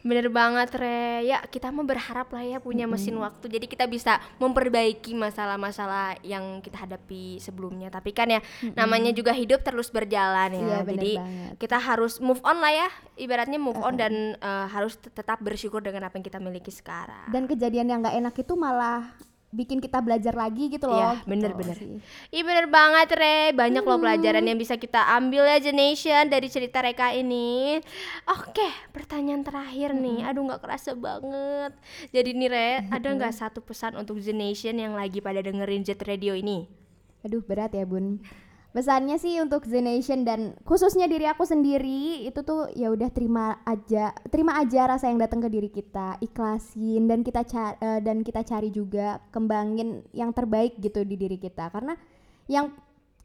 [0.00, 1.28] Bener banget Re.
[1.28, 3.52] Ya kita mau berharap lah ya punya mesin waktu.
[3.52, 7.92] Jadi kita bisa memperbaiki masalah-masalah yang kita hadapi sebelumnya.
[7.92, 8.40] Tapi kan ya
[8.72, 10.60] namanya juga hidup terus berjalan ya.
[10.60, 11.52] Iya, bener Jadi banget.
[11.60, 12.88] kita harus move on lah ya.
[13.20, 17.28] Ibaratnya move on dan eh, harus tet- tetap bersyukur dengan apa yang kita miliki sekarang.
[17.28, 19.12] Dan kejadian yang nggak enak itu malah
[19.50, 21.26] bikin kita belajar lagi gitu loh Iya, gitu.
[21.26, 21.74] bener-bener.
[21.74, 21.98] sih.
[22.30, 22.42] Iya.
[22.46, 27.12] Bener banget Re, banyak loh pelajaran yang bisa kita ambil ya Generation dari cerita Reka
[27.12, 27.82] ini.
[28.30, 31.74] Oke, pertanyaan terakhir nih, aduh nggak kerasa banget.
[32.10, 36.32] Jadi nih Re, ada nggak satu pesan untuk Generation yang lagi pada dengerin Jet Radio
[36.32, 36.70] ini?
[37.20, 38.16] aduh berat ya bun
[38.70, 39.82] pesannya sih untuk The
[40.22, 45.18] dan khususnya diri aku sendiri itu tuh ya udah terima aja terima aja rasa yang
[45.18, 50.30] datang ke diri kita ikhlasin dan kita ca- eh, dan kita cari juga kembangin yang
[50.30, 51.66] terbaik gitu di diri kita.
[51.74, 51.98] Karena
[52.46, 52.70] yang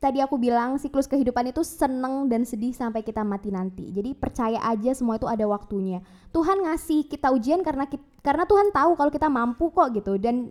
[0.02, 3.90] tadi aku bilang siklus kehidupan itu seneng dan sedih sampai kita mati nanti.
[3.94, 6.02] Jadi percaya aja semua itu ada waktunya.
[6.34, 10.18] Tuhan ngasih kita ujian karena kit- karena Tuhan tahu kalau kita mampu kok gitu.
[10.18, 10.50] Dan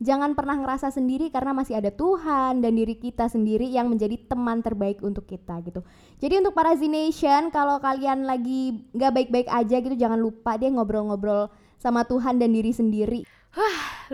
[0.00, 4.64] Jangan pernah ngerasa sendiri karena masih ada Tuhan dan diri kita sendiri yang menjadi teman
[4.64, 5.84] terbaik untuk kita gitu.
[6.16, 10.72] Jadi untuk para Z Nation kalau kalian lagi nggak baik-baik aja gitu jangan lupa deh
[10.72, 13.28] ngobrol-ngobrol sama Tuhan dan diri sendiri.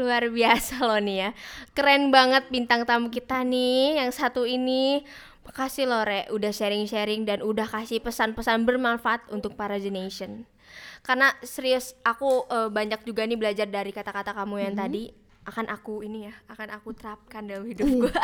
[0.02, 1.30] Luar biasa loh nih ya.
[1.70, 5.06] Keren banget bintang tamu kita nih Yang satu ini.
[5.46, 6.26] Makasih loh Re.
[6.34, 10.42] Udah sharing-sharing dan udah kasih pesan-pesan bermanfaat Untuk para Generation
[11.06, 16.02] Karena serius aku eh, banyak juga nih belajar dari kata-kata kamu yang tadi Akan aku
[16.02, 18.10] ini ya Akan aku terapkan dalam hidupku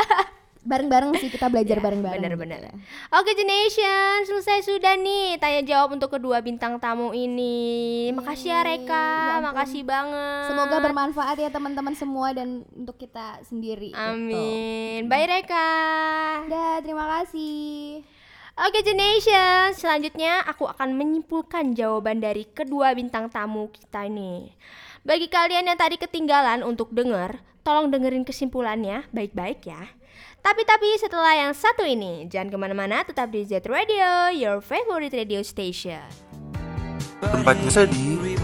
[0.63, 2.23] Bareng-bareng sih kita belajar bareng-bareng.
[2.23, 3.19] Bener-bener gitu ya.
[3.19, 8.87] Oke Generation Selesai sudah nih Tanya jawab untuk kedua bintang tamu ini Makasih ya Reka
[8.87, 9.51] ya ampun.
[9.51, 13.91] Makasih banget Semoga bermanfaat ya teman-teman semua dan untuk kita sendiri.
[13.91, 13.99] gitu.
[13.99, 15.71] Amin Bye Reka
[16.47, 18.03] Dah, terima kasih.
[18.53, 24.53] Oke Generation, selanjutnya aku akan menyimpulkan jawaban dari kedua bintang tamu kita ini.
[25.03, 29.91] Bagi kalian yang tadi ketinggalan untuk denger, tolong dengerin kesimpulannya baik-baik ya.
[30.47, 35.43] Tapi-tapi setelah yang satu ini, jangan ke mana-mana, tetap di Z Radio, your favorite radio
[35.43, 36.07] station.
[37.19, 38.39] Tempatnya sedih,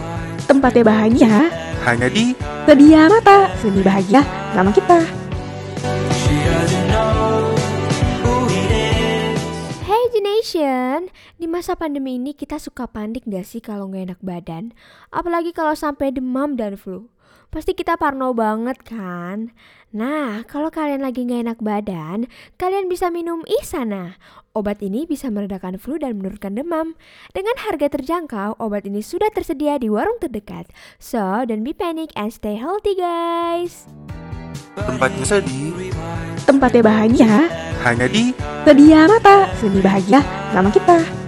[0.51, 1.47] Tempatnya bahagia,
[1.87, 2.35] hanya di
[2.67, 5.28] sedia mata, seni bahagia sama kita.
[10.19, 14.75] Hey Generation, di masa pandemi ini kita suka panik gak sih kalau nggak enak badan?
[15.15, 17.07] Apalagi kalau sampai demam dan flu.
[17.49, 19.57] Pasti kita parno banget kan?
[19.89, 22.29] Nah, kalau kalian lagi nggak enak badan,
[22.61, 24.21] kalian bisa minum Isana.
[24.53, 26.93] Obat ini bisa meredakan flu dan menurunkan demam.
[27.33, 30.69] Dengan harga terjangkau, obat ini sudah tersedia di warung terdekat.
[31.01, 33.89] So, don't be panic and stay healthy guys.
[34.77, 35.73] Tempatnya sedih.
[36.45, 37.49] Tempatnya bahagia.
[37.81, 38.37] Hanya di
[38.69, 39.49] Sedia mata.
[39.57, 40.21] Sendi bahagia
[40.53, 41.28] sama kita.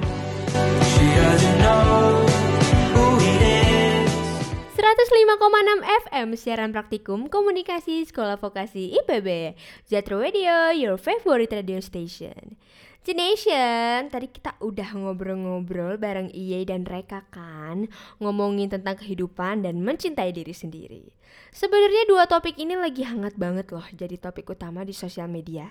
[4.90, 9.54] 105,6 FM siaran praktikum komunikasi sekolah vokasi IPB
[9.86, 12.58] Jatro Radio, your favorite radio station.
[13.06, 17.86] Generation, tadi kita udah ngobrol-ngobrol bareng Iye dan Reka kan
[18.18, 21.14] Ngomongin tentang kehidupan dan mencintai diri sendiri.
[21.54, 25.70] Sebenarnya dua topik ini lagi hangat banget loh jadi topik utama di sosial media.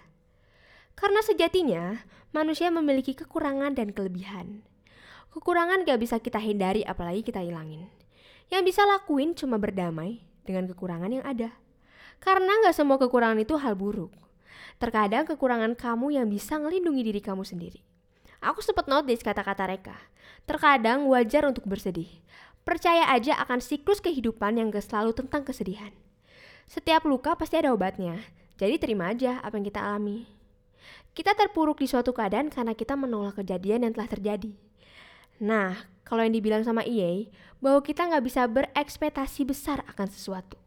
[0.95, 4.63] Karena sejatinya, manusia memiliki kekurangan dan kelebihan.
[5.35, 7.91] Kekurangan gak bisa kita hindari apalagi kita hilangin
[8.49, 11.53] yang bisa lakuin cuma berdamai dengan kekurangan yang ada.
[12.19, 14.11] Karena nggak semua kekurangan itu hal buruk.
[14.81, 17.79] Terkadang kekurangan kamu yang bisa ngelindungi diri kamu sendiri.
[18.39, 19.97] Aku sempat notice kata-kata Reka.
[20.47, 22.07] Terkadang wajar untuk bersedih.
[22.63, 25.91] Percaya aja akan siklus kehidupan yang gak selalu tentang kesedihan.
[26.69, 28.19] Setiap luka pasti ada obatnya.
[28.59, 30.27] Jadi terima aja apa yang kita alami.
[31.11, 34.53] Kita terpuruk di suatu keadaan karena kita menolak kejadian yang telah terjadi.
[35.43, 35.75] Nah,
[36.09, 37.29] kalau yang dibilang sama EA,
[37.61, 40.57] bahwa kita nggak bisa berekspektasi besar akan sesuatu.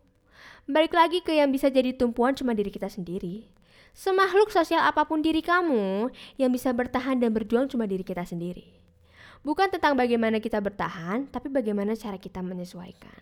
[0.70, 3.50] Balik lagi ke yang bisa jadi tumpuan cuma diri kita sendiri.
[3.90, 8.70] Semakhluk sosial apa pun diri kamu, yang bisa bertahan dan berjuang cuma diri kita sendiri.
[9.42, 13.18] Bukan tentang bagaimana kita bertahan, tapi bagaimana cara kita menyesuaikan.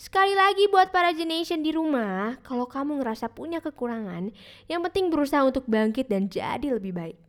[0.00, 4.32] Sekali lagi buat para generation di rumah, kalau kamu ngerasa punya kekurangan,
[4.72, 7.20] yang penting berusaha untuk bangkit dan jadi lebih baik.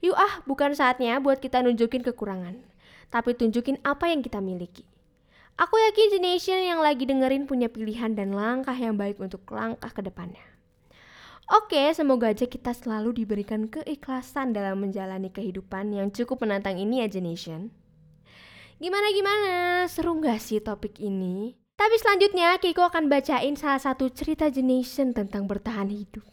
[0.00, 2.71] Yuk ah, bukan saatnya buat kita nunjukin kekurangan
[3.12, 4.88] tapi tunjukin apa yang kita miliki.
[5.60, 10.00] Aku yakin generation yang lagi dengerin punya pilihan dan langkah yang baik untuk langkah ke
[10.00, 10.40] depannya.
[11.52, 17.12] Oke, semoga aja kita selalu diberikan keikhlasan dalam menjalani kehidupan yang cukup menantang ini ya
[17.12, 17.68] generation.
[18.80, 21.52] Gimana-gimana, seru gak sih topik ini?
[21.76, 26.31] Tapi selanjutnya Kiko akan bacain salah satu cerita generation tentang bertahan hidup.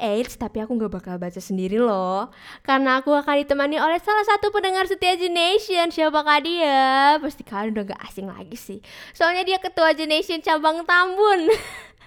[0.00, 2.32] Eits, tapi aku gak bakal baca sendiri loh
[2.64, 7.16] Karena aku akan ditemani oleh salah satu pendengar setia Generation Siapakah dia?
[7.20, 8.80] Pasti kalian udah gak asing lagi sih
[9.12, 11.52] Soalnya dia ketua Generation cabang Tambun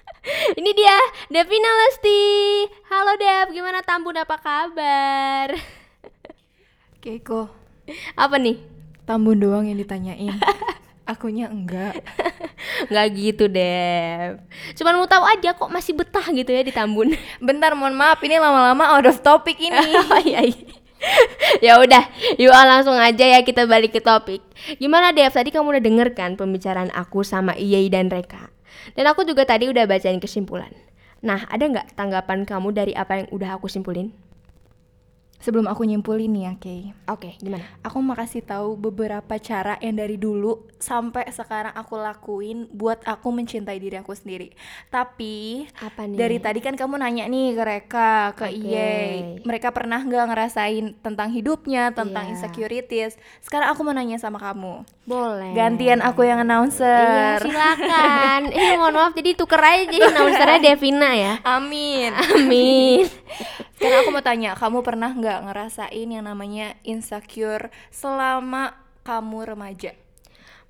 [0.58, 0.98] Ini dia,
[1.30, 2.22] Devina Lesti
[2.90, 5.54] Halo Dev, gimana Tambun apa kabar?
[7.04, 7.52] Keiko,
[8.16, 8.56] Apa nih?
[9.04, 10.32] Tambun doang yang ditanyain.
[11.04, 12.00] Akunya enggak.
[12.90, 14.40] Nggak gitu Dev
[14.76, 17.14] Cuman mau tahu aja kok masih betah gitu ya di Tambun
[17.46, 19.76] Bentar, mohon maaf, ini lama-lama out of topic ini.
[20.04, 20.74] Oh, iya, iya.
[21.60, 22.04] ya udah,
[22.40, 24.40] yuk langsung aja ya kita balik ke topik.
[24.80, 25.32] Gimana Dev?
[25.32, 28.52] Tadi kamu udah denger kan pembicaraan aku sama Iyai dan Reka.
[28.92, 30.72] Dan aku juga tadi udah bacain kesimpulan.
[31.24, 34.12] Nah, ada nggak tanggapan kamu dari apa yang udah aku simpulin?
[35.44, 36.80] Sebelum aku nyimpulin nih ya, Kay.
[37.04, 37.60] Oke, gimana?
[37.84, 43.28] Aku mau kasih tahu beberapa cara yang dari dulu sampai sekarang aku lakuin buat aku
[43.28, 44.56] mencintai diri aku sendiri.
[44.88, 46.16] Tapi Apa nih?
[46.16, 48.56] dari tadi kan kamu nanya nih ke Reka, ke Oke.
[48.56, 48.92] Iye,
[49.44, 52.32] mereka pernah nggak ngerasain tentang hidupnya, tentang Iya.
[52.32, 53.20] insecurities.
[53.40, 54.80] Sekarang aku mau nanya sama kamu.
[55.04, 55.52] Boleh.
[55.52, 57.36] Gantian aku yang Iya, announcer.
[57.42, 58.40] silakan.
[58.56, 61.34] eh, mohon maaf jadi tuker aja jadi announcernya Devina ya.
[61.44, 62.16] Amin.
[62.16, 63.04] Amin.
[63.74, 69.92] Sekarang aku mau tanya, kamu pernah nggak ngerasain yang namanya insecure selama kamu remaja?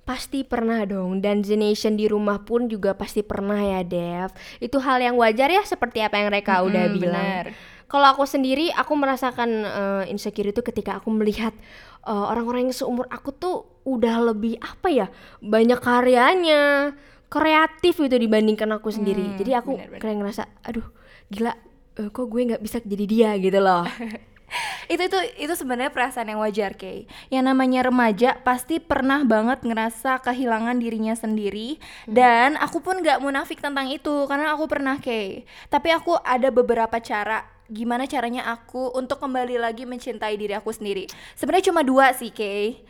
[0.05, 4.29] Pasti pernah dong dan Generation di rumah pun juga pasti pernah ya Dev.
[4.61, 7.41] Itu hal yang wajar ya seperti apa yang mereka udah Mm-mm, bilang.
[7.89, 11.57] Kalau aku sendiri aku merasakan eh, insecure itu ketika aku melihat
[12.05, 15.07] eh, orang-orang yang seumur aku tuh udah lebih apa ya
[15.41, 16.93] banyak karyanya
[17.33, 19.33] kreatif gitu dibandingkan aku sendiri.
[19.33, 20.85] Hmm, Jadi aku kayak ngerasa aduh
[21.33, 21.57] gila
[21.97, 23.89] eh, kok gue nggak bisa jadi dia gitu loh
[24.93, 27.09] itu itu itu sebenarnya perasaan yang wajar Kay.
[27.33, 31.81] Yang namanya remaja pasti pernah banget ngerasa kehilangan dirinya sendiri.
[32.05, 35.43] Dan aku pun nggak munafik tentang itu karena aku pernah Kay.
[35.69, 41.09] Tapi aku ada beberapa cara gimana caranya aku untuk kembali lagi mencintai diri aku sendiri.
[41.33, 42.85] Sebenarnya cuma dua sih Kay.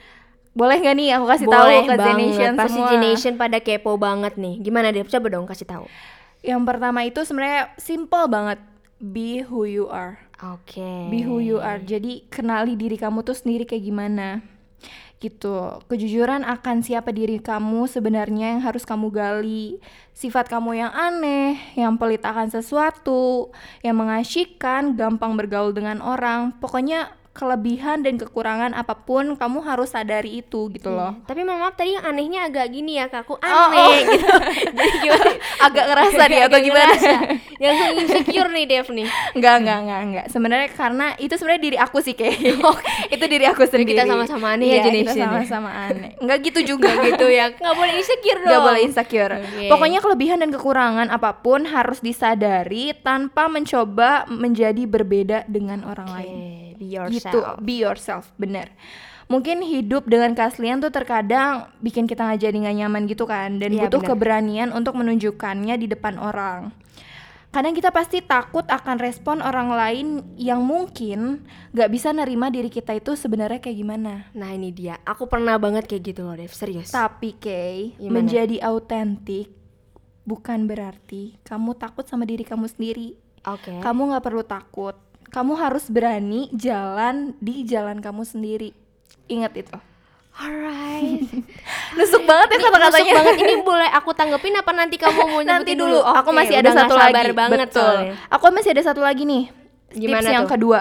[0.56, 3.36] Boleh nggak nih aku kasih tahu ke Zenation Pasti semua?
[3.36, 4.64] Pada kepo banget nih.
[4.64, 5.12] Gimana Dev?
[5.12, 5.86] Coba dong kasih tahu.
[6.40, 8.60] Yang pertama itu sebenarnya simple banget.
[8.96, 11.08] Be who you are Oke.
[11.08, 11.80] Be who you are.
[11.80, 14.28] Jadi kenali diri kamu tuh sendiri kayak gimana.
[15.16, 15.80] Gitu.
[15.88, 19.80] Kejujuran akan siapa diri kamu sebenarnya yang harus kamu gali.
[20.12, 26.52] Sifat kamu yang aneh, yang pelit akan sesuatu, yang mengasyikkan, gampang bergaul dengan orang.
[26.60, 31.28] Pokoknya kelebihan dan kekurangan apa pun kamu harus sadari itu gitu loh Iya.
[31.28, 33.92] Tapi mohon maaf tadi yang anehnya agak gini ya kak, aku Oh, aneh oh.
[34.16, 34.32] gitu.
[34.72, 35.32] Jadi gimana?
[35.68, 36.94] agak ngerasa nih atau gimana.
[37.60, 39.08] Langsung insecure nih Dev nih.
[39.36, 40.26] Enggak, enggak, enggak, enggak.
[40.32, 42.38] Sebenarnya karena itu sebenarnya diri aku sih kayak.
[43.16, 43.92] itu diri aku sendiri.
[44.00, 45.26] kita sama-sama aneh ya, Iya, kita Generation ya.
[45.28, 46.12] sama-sama aneh.
[46.24, 47.46] Enggak gitu juga gitu ya.
[47.54, 48.48] Nggak boleh insecure dong.
[48.48, 49.34] Enggak boleh insecure.
[49.36, 49.66] Oke.
[49.70, 56.65] Pokoknya kelebihan dan kekurangan apa pun harus disadari tanpa mencoba menjadi berbeda dengan orang lain.
[56.76, 57.56] Be Gitu, yourself.
[57.60, 58.70] be yourself, bener.
[59.26, 63.74] Mungkin hidup dengan keaslian tuh terkadang bikin kita nggak jadi nggak nyaman gitu kan, dan
[63.74, 64.10] Iya, butuh bener.
[64.14, 66.70] keberanian untuk menunjukkannya di depan orang.
[67.50, 72.92] Kadang kita pasti takut akan respon orang lain yang mungkin nggak bisa nerima diri kita
[72.92, 74.28] itu sebenarnya kayak gimana.
[74.36, 76.92] Nah ini dia, aku pernah banget kayak gitu loh Dev, serius.
[76.92, 78.12] Tapi Kay, Gimana?
[78.12, 79.56] menjadi autentik
[80.22, 83.16] bukan berarti kamu takut sama diri kamu sendiri.
[83.48, 83.80] Oke.
[83.80, 84.98] Kamu nggak perlu takut.
[85.28, 88.72] Kamu harus berani jalan di jalan kamu sendiri.
[89.26, 89.78] Ingat itu.
[90.36, 91.24] Alright.
[91.98, 93.08] Nusuk banget ya kata-katanya.
[93.08, 93.36] nusuk banget.
[93.40, 96.04] Ini boleh aku tanggepin apa nanti kamu mau Nanti dulu.
[96.04, 97.32] aku Oke, masih ada satu lagi.
[97.32, 97.80] banget Betul.
[97.80, 98.14] soalnya.
[98.28, 99.44] Aku masih ada satu lagi nih.
[99.96, 100.52] Gimana Tips yang tuh?
[100.60, 100.80] kedua.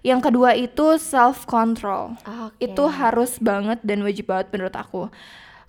[0.00, 2.16] Yang kedua itu self control.
[2.24, 2.60] Oke.
[2.60, 5.08] Itu harus banget dan wajib banget menurut aku.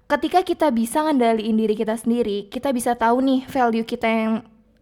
[0.05, 4.33] Ketika kita bisa ngendaliin diri kita sendiri, kita bisa tahu nih value kita yang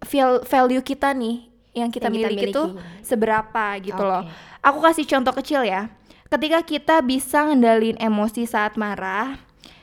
[0.03, 3.01] val- value kita nih yang kita Yang kita miliki tuh miliki.
[3.01, 4.09] seberapa gitu Oke.
[4.09, 4.23] loh.
[4.61, 5.89] Aku kasih contoh kecil ya.
[6.29, 9.37] Ketika kita bisa ngendaliin emosi saat marah,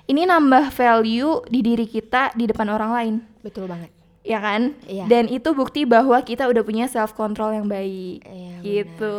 [0.06, 3.90] ini nambah value di diri kita di depan orang lain Betul banget.
[4.20, 4.74] ya kan?
[4.84, 5.06] Iya.
[5.06, 8.26] Dan itu bukti bahwa kita udah punya self control yang baik.
[8.26, 9.16] Iya, gitu.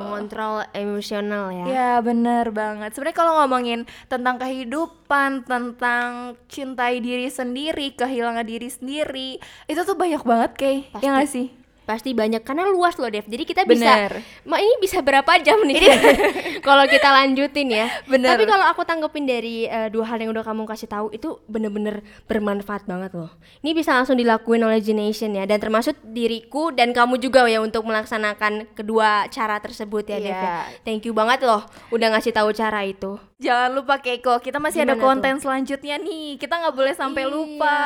[0.00, 1.64] Mengontrol emosional ya.
[1.68, 2.96] Ya bener banget.
[2.96, 9.30] Sebenarnya kalau ngomongin tentang kehidupan, tentang cintai diri sendiri, kehilangan diri sendiri,
[9.68, 11.04] itu tuh banyak banget kayak, Pasti.
[11.04, 11.46] ya gak sih?
[11.88, 13.24] Pasti banyak karena luas loh Dev.
[13.24, 14.20] Jadi kita bisa Bener.
[14.44, 15.80] Ma ini bisa berapa jam nih
[16.66, 17.88] kalau kita lanjutin ya.
[18.04, 18.36] Bener.
[18.36, 22.04] Tapi kalau aku tanggepin dari eh, dua hal yang udah kamu kasih tahu itu bener-bener
[22.28, 23.32] bermanfaat banget loh.
[23.64, 27.88] Ini bisa langsung dilakuin oleh Generation ya dan termasuk diriku dan kamu juga ya untuk
[27.88, 30.36] melaksanakan kedua cara tersebut ya Dev.
[30.36, 30.44] Iya.
[30.44, 30.60] ya.
[30.84, 33.16] Thank you banget loh udah ngasih tahu cara itu.
[33.40, 36.36] Jangan lupa Keiko, kita masih ada Gimana konten selanjutnya nih.
[36.36, 37.32] Kita nggak boleh sampai Iya.
[37.32, 37.78] lupa.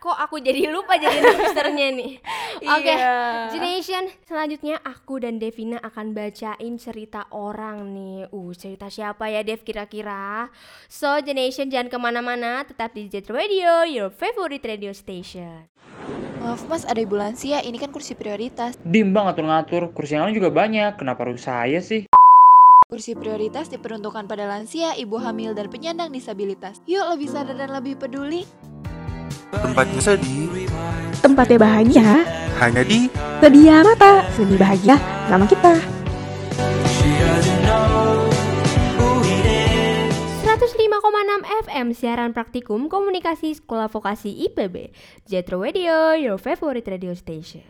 [0.00, 2.12] Kok aku jadi lupa jadi posternya nih.
[2.72, 3.52] Oke, Iya.
[3.52, 8.24] Generation selanjutnya aku dan Devina akan bacain cerita orang nih.
[8.32, 10.48] Uh, cerita siapa ya Dev kira-kira?
[10.88, 15.68] So Generation jangan ke mana-mana, tetap di Jet Radio, your favorite radio station.
[16.40, 18.80] Maaf mas, ada ibu lansia, ini kan kursi prioritas.
[18.80, 22.08] Dimbang ngatur-ngatur, kursi yang lain juga banyak, kenapa harus saya sih?
[22.88, 26.80] Kursi prioritas diperuntukkan pada lansia, ibu hamil, dan penyandang disabilitas.
[26.88, 28.48] Yuk lebih sadar dan lebih peduli.
[29.50, 30.70] Tempatnya sedih,
[31.20, 32.24] Tempatnya bahagia,
[32.62, 34.96] hanya di sedia mata, seni bahagia
[35.28, 35.74] sama kita.
[40.60, 44.92] 105,6 FM siaran praktikum komunikasi sekolah vokasi IPB
[45.24, 47.64] Jetro Radio, your favorite radio station.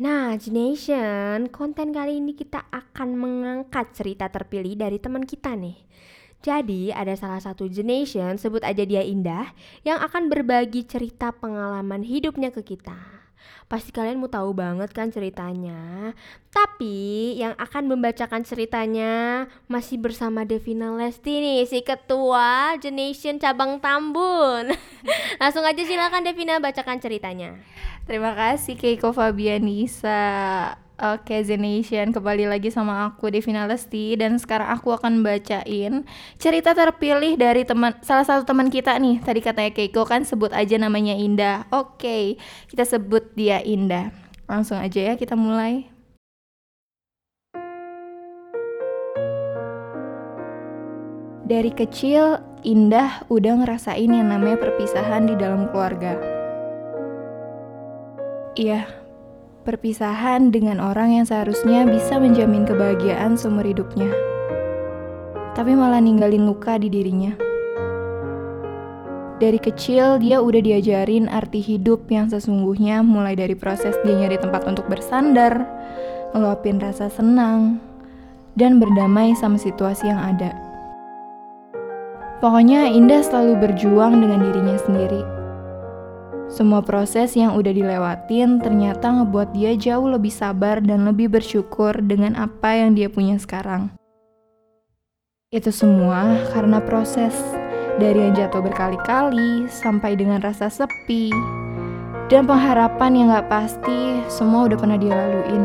[0.00, 5.76] Nah, Generation, konten kali ini kita akan mengangkat cerita terpilih dari teman kita nih
[6.40, 9.52] Jadi, ada salah satu Generation, sebut aja dia Indah
[9.84, 13.20] Yang akan berbagi cerita pengalaman hidupnya ke kita
[13.70, 16.10] Pasti kalian mau tahu banget kan ceritanya.
[16.50, 24.74] Tapi yang akan membacakan ceritanya masih bersama Devina Lesti nih, si ketua Generation Cabang Tambun.
[25.40, 27.62] Langsung aja silakan Devina bacakan ceritanya.
[28.10, 30.74] Terima kasih Keiko Fabianisa.
[31.00, 36.04] Oke, Zenation kembali lagi sama aku Devina Lesti dan sekarang aku akan bacain
[36.36, 39.16] cerita terpilih dari teman salah satu teman kita nih.
[39.24, 41.64] Tadi katanya Keiko kan sebut aja namanya Indah.
[41.72, 42.36] Oke,
[42.68, 44.12] kita sebut dia Indah.
[44.44, 45.88] Langsung aja ya kita mulai.
[51.48, 56.20] Dari kecil, Indah udah ngerasain yang namanya perpisahan di dalam keluarga.
[58.52, 58.99] Iya,
[59.70, 64.10] perpisahan dengan orang yang seharusnya bisa menjamin kebahagiaan seumur hidupnya.
[65.54, 67.30] Tapi malah ninggalin luka di dirinya.
[69.38, 74.66] Dari kecil dia udah diajarin arti hidup yang sesungguhnya mulai dari proses dia nyari tempat
[74.66, 75.62] untuk bersandar,
[76.34, 77.78] ngeluapin rasa senang,
[78.58, 80.50] dan berdamai sama situasi yang ada.
[82.42, 85.39] Pokoknya Indah selalu berjuang dengan dirinya sendiri.
[86.50, 92.34] Semua proses yang udah dilewatin ternyata ngebuat dia jauh lebih sabar dan lebih bersyukur dengan
[92.34, 93.94] apa yang dia punya sekarang.
[95.54, 97.38] Itu semua karena proses
[98.02, 101.30] dari yang jatuh berkali-kali sampai dengan rasa sepi
[102.26, 105.64] dan pengharapan yang gak pasti semua udah pernah dia laluin.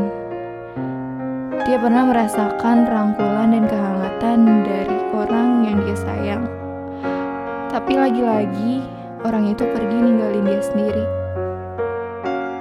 [1.65, 6.45] Dia pernah merasakan rangkulan dan kehangatan dari orang yang dia sayang.
[7.73, 8.85] Tapi lagi-lagi,
[9.25, 11.05] orang itu pergi ninggalin dia sendiri.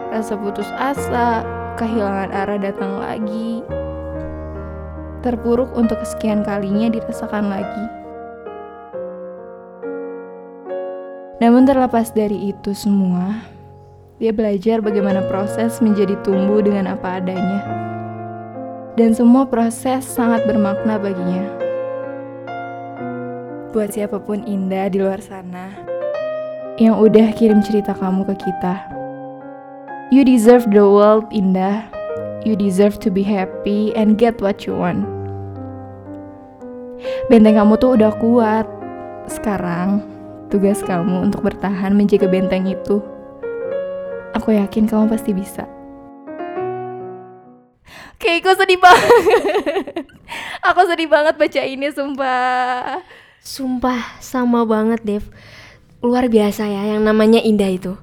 [0.09, 1.44] Rasa putus asa,
[1.77, 3.61] kehilangan arah datang lagi.
[5.20, 7.84] Terpuruk untuk kesekian kalinya dirasakan lagi.
[11.45, 13.45] Namun terlepas dari itu semua,
[14.16, 17.61] dia belajar bagaimana proses menjadi tumbuh dengan apa adanya.
[18.95, 21.45] Dan semua proses sangat bermakna baginya.
[23.74, 25.93] Buat siapa pun Indah di luar sana
[26.75, 28.83] yang udah kirim cerita kamu ke kita.
[30.11, 31.87] You deserve the world, Indah.
[32.43, 35.07] You deserve to be happy and get what you want.
[37.31, 38.66] Benteng kamu tuh udah kuat.
[39.31, 40.05] Sekarang,
[40.51, 43.01] tugas kamu untuk bertahan menjaga benteng itu.
[44.35, 45.64] Aku yakin kamu pasti bisa.
[48.18, 50.11] Keiko sedih banget.
[50.68, 53.01] Aku sedih banget baca ini, sumpah.
[53.45, 55.25] Sumpah sama banget Dev
[56.05, 57.96] Luar biasa ya yang namanya Indah itu.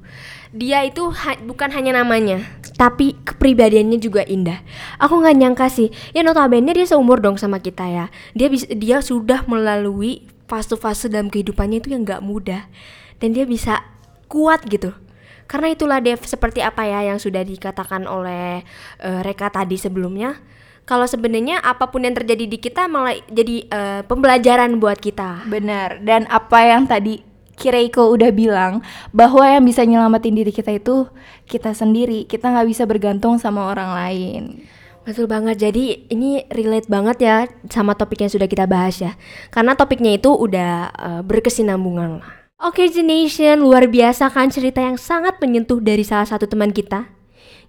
[0.51, 2.43] Dia itu ha bukan hanya namanya
[2.75, 4.59] Tapi kepribadiannya juga indah.
[4.99, 8.05] Aku nggak nyangka sih Ya notabene dia seumur dong sama kita ya.
[8.33, 12.67] Dia bisa dia sudah melalui fase-fase dalam kehidupannya itu yang nggak mudah.
[13.21, 13.85] Dan dia bisa
[14.27, 14.91] kuat gitu.
[15.47, 18.63] Karena itulah Dev seperti apa ya yang sudah dikatakan oleh
[19.03, 20.39] uh, Reka tadi sebelumnya.
[20.83, 25.47] Kalau sebenarnya apa pun yang terjadi di kita malah jadi uh, pembelajaran buat kita.
[25.47, 26.03] Benar.
[26.03, 28.81] Dan apa yang tadi Kireiko udah bilang
[29.11, 31.07] bahwa yang bisa nyelamatin diri kita itu
[31.45, 32.25] kita sendiri.
[32.25, 34.43] Kita nggak bisa bergantung sama orang lain.
[35.01, 35.57] Betul banget.
[35.57, 37.35] Jadi ini relate banget ya
[37.73, 39.17] sama topik yang sudah kita bahas ya.
[39.49, 42.31] Karena topiknya itu udah uh, berkesinambungan lah.
[42.61, 47.09] Oke okay, Nation, luar biasa kan cerita yang sangat menyentuh dari salah satu teman kita?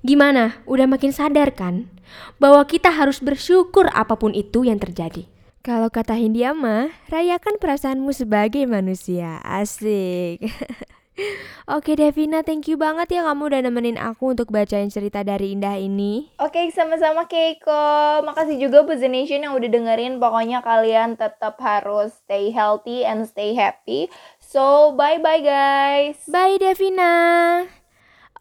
[0.04, 0.60] Gimana?
[0.68, 1.88] Udah makin sadar kan?
[2.36, 5.24] Bahwa kita harus bersyukur apa pun itu yang terjadi.
[5.62, 9.38] Kalau kata Hindia mah, rayakan perasaanmu sebagai manusia.
[9.46, 10.42] Asik.
[11.70, 15.78] Oke Devina, thank you banget ya kamu udah nemenin aku untuk bacain cerita dari Indah
[15.78, 16.34] ini.
[16.42, 18.26] Oke, sama-sama Keiko.
[18.26, 20.18] Makasih juga buat The Nation yang udah dengerin.
[20.18, 24.10] Pokoknya kalian tetap harus stay healthy and stay happy.
[24.42, 26.26] So, bye-bye guys.
[26.26, 27.14] Bye Devina.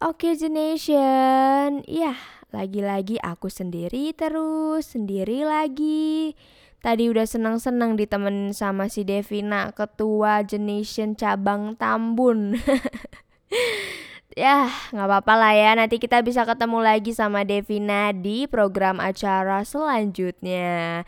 [0.02, 1.86] Oke The Nation.
[1.86, 2.18] Ya,
[2.50, 6.34] lagi-lagi aku sendiri terus, sendiri lagi.
[6.82, 12.58] Tadi udah senang-senang ditemenin sama si Devina, ketua Generation cabang Tambun.
[14.34, 15.70] ya, nggak apa-apa lah ya.
[15.78, 21.06] Nanti kita bisa ketemu lagi sama Devina di program acara selanjutnya.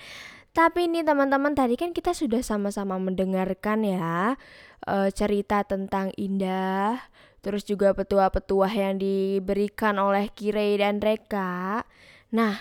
[0.55, 4.39] Tapi ini teman-teman tadi kan kita sudah sama-sama mendengarkan ya
[4.87, 7.03] uh, cerita tentang Indah,
[7.43, 11.83] terus juga petua-petua yang diberikan oleh Kirei dan Reka.
[12.31, 12.55] Nah,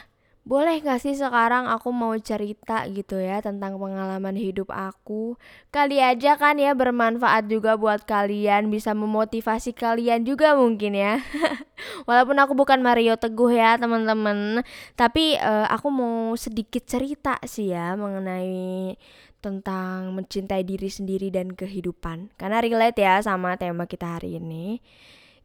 [0.43, 5.39] boleh gak sih sekarang aku mau cerita gitu ya tentang pengalaman hidup aku?
[5.71, 11.23] Kali aja kan ya bermanfaat juga buat kalian Bisa memotivasi kalian juga mungkin ya.
[12.07, 14.67] Walaupun aku bukan Mario Teguh ya teman-teman.
[14.99, 18.99] Tapi uh, aku mau sedikit cerita sih ya mengenai
[19.39, 22.35] tentang mencintai diri sendiri dan kehidupan.
[22.35, 24.83] Karena relate ya sama tema kita hari ini.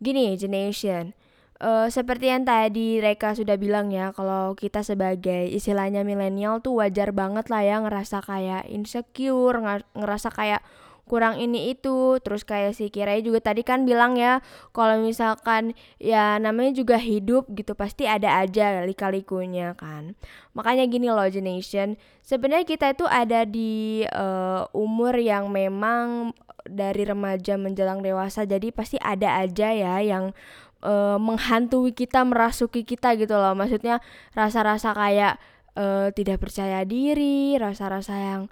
[0.03, 1.28] Gini Generation
[1.59, 7.11] Uh, seperti yang tadi Reka sudah bilang ya, kalau kita sebagai istilahnya milenial tuh wajar
[7.11, 9.59] banget lah ya ngerasa kayak insecure,
[9.99, 10.63] ngerasa kayak
[11.09, 12.23] kurang ini itu.
[12.23, 14.39] Terus kayak si Kirai juga tadi kan bilang ya
[14.71, 20.15] kalau misalkan ya namanya juga hidup gitu pasti ada aja lika-likunya kan.
[20.55, 26.37] Makanya gini loh Generation sebenarnya kita itu ada di uh, umur yang memang
[26.69, 30.37] dari remaja menjelang dewasa jadi pasti ada aja ya yang
[30.83, 33.55] uh, menghantui kita, merasuki kita gitu loh.
[33.55, 34.03] Maksudnya
[34.35, 35.41] rasa-rasa kayak
[35.79, 38.43] uh, tidak percaya diri, rasa-rasa yang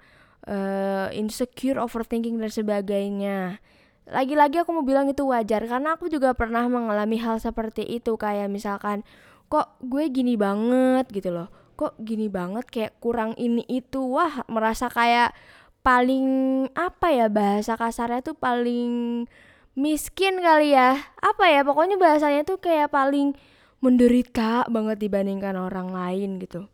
[0.47, 3.39] uh, insecure, overthinking dan sebagainya.
[4.07, 8.47] Lagi-lagi aku mau bilang itu wajar karena aku juga pernah mengalami hal seperti itu kayak
[8.47, 9.03] misalkan
[9.51, 11.51] kok gue gini banget gitu loh.
[11.77, 13.99] Kok gini banget kayak kurang ini itu.
[13.99, 15.35] Wah, merasa kayak
[15.83, 16.27] paling
[16.75, 19.23] apa ya bahasa kasarnya tuh paling
[19.77, 20.97] miskin kali ya.
[21.21, 23.37] Apa ya pokoknya bahasanya tuh kayak paling
[23.77, 26.65] menderita banget dibandingkan orang lain gitu.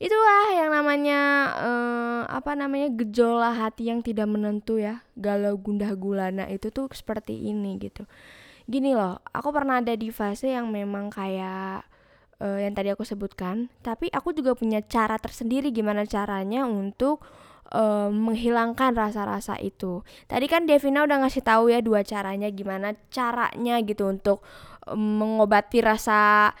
[0.00, 1.20] Itulah yang namanya
[1.60, 5.04] uh, apa namanya gejolak hati yang tidak menentu ya.
[5.18, 8.08] Galau gundah gulana itu tuh seperti ini gitu.
[8.64, 11.84] Gini loh aku pernah ada di fase yang memang kayak
[12.40, 13.68] uh, yang tadi aku sebutkan.
[13.84, 17.20] Tapi aku juga punya cara tersendiri gimana caranya untuk
[17.70, 20.02] um, menghilangkan rasa-rasa itu.
[20.26, 24.42] Tadi kan Devina udah ngasih tahu ya dua caranya gimana caranya gitu untuk
[24.86, 26.52] um, mengobati rasa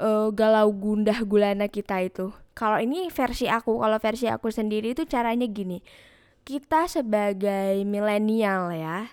[0.00, 2.34] uh, galau gundah gulana kita itu.
[2.54, 5.82] kalau ini versi aku kalau versi aku sendiri itu caranya gini
[6.46, 9.10] kita sebagai milenial ya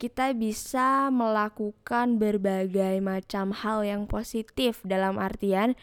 [0.00, 5.76] kita bisa melakukan berbagai macam hal yang positif dalam artian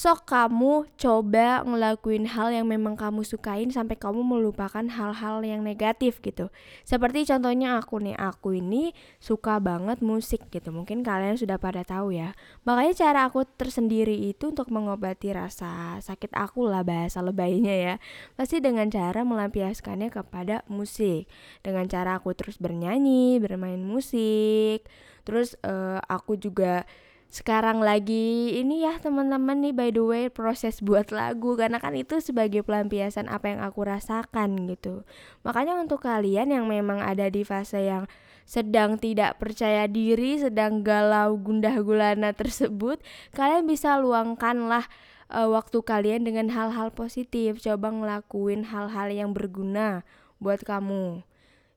[0.00, 6.24] Sok kamu coba ngelakuin hal yang memang kamu sukain sampai kamu melupakan hal-hal yang negatif
[6.24, 6.48] gitu.
[6.88, 10.72] Seperti contohnya aku nih, aku ini suka banget musik gitu.
[10.72, 12.32] Mungkin kalian sudah pada tahu ya.
[12.64, 17.94] Makanya cara aku tersendiri itu untuk mengobati rasa sakit aku lah bahasa lebaynya ya.
[18.40, 21.28] Pasti dengan cara melampiaskannya kepada musik.
[21.60, 24.80] Dengan cara aku terus bernyanyi, bermain musik.
[25.28, 26.88] Terus uh, aku juga
[27.30, 31.54] sekarang lagi ini ya teman-teman nih by the way proses buat lagu.
[31.54, 35.06] Karena kan itu sebagai pelampiasan apa yang aku rasakan gitu.
[35.46, 38.10] Makanya untuk kalian yang memang ada di fase yang
[38.50, 42.98] sedang tidak percaya diri sedang galau gundah gulana tersebut
[43.30, 44.90] kalian bisa luangkanlah
[45.30, 47.62] uh, waktu kalian dengan hal-hal positif.
[47.62, 50.02] Coba ngelakuin hal-hal yang berguna
[50.42, 51.22] buat kamu.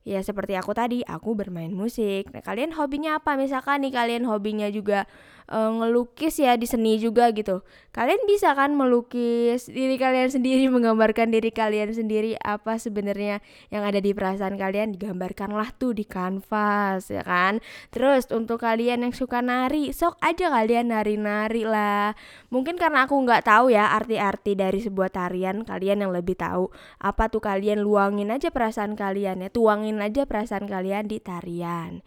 [0.04, 2.28] Ya seperti aku tadi aku bermain musik.
[2.28, 3.40] Nah kalian hobinya apa?
[3.40, 5.08] Misalkan nih kalian hobinya juga
[5.50, 7.64] uh, ngelukis ya di seni juga gitu.
[7.94, 13.38] Kalian bisa kan melukis diri kalian sendiri menggambarkan diri kalian sendiri apa sebenarnya
[13.70, 17.60] yang ada di perasaan kalian digambarkanlah tuh di kanvas ya kan?
[17.92, 22.16] Terus untuk kalian yang suka nari sok aja kalian nari-nari lah.
[22.48, 26.70] Mungkin karena aku nggak tahu ya arti-arti dari sebuah tarian kalian yang lebih tahu
[27.00, 32.02] apa tuh kalian luangin aja perasaan kalian ya tuangin aja perasaan kalian di tarian.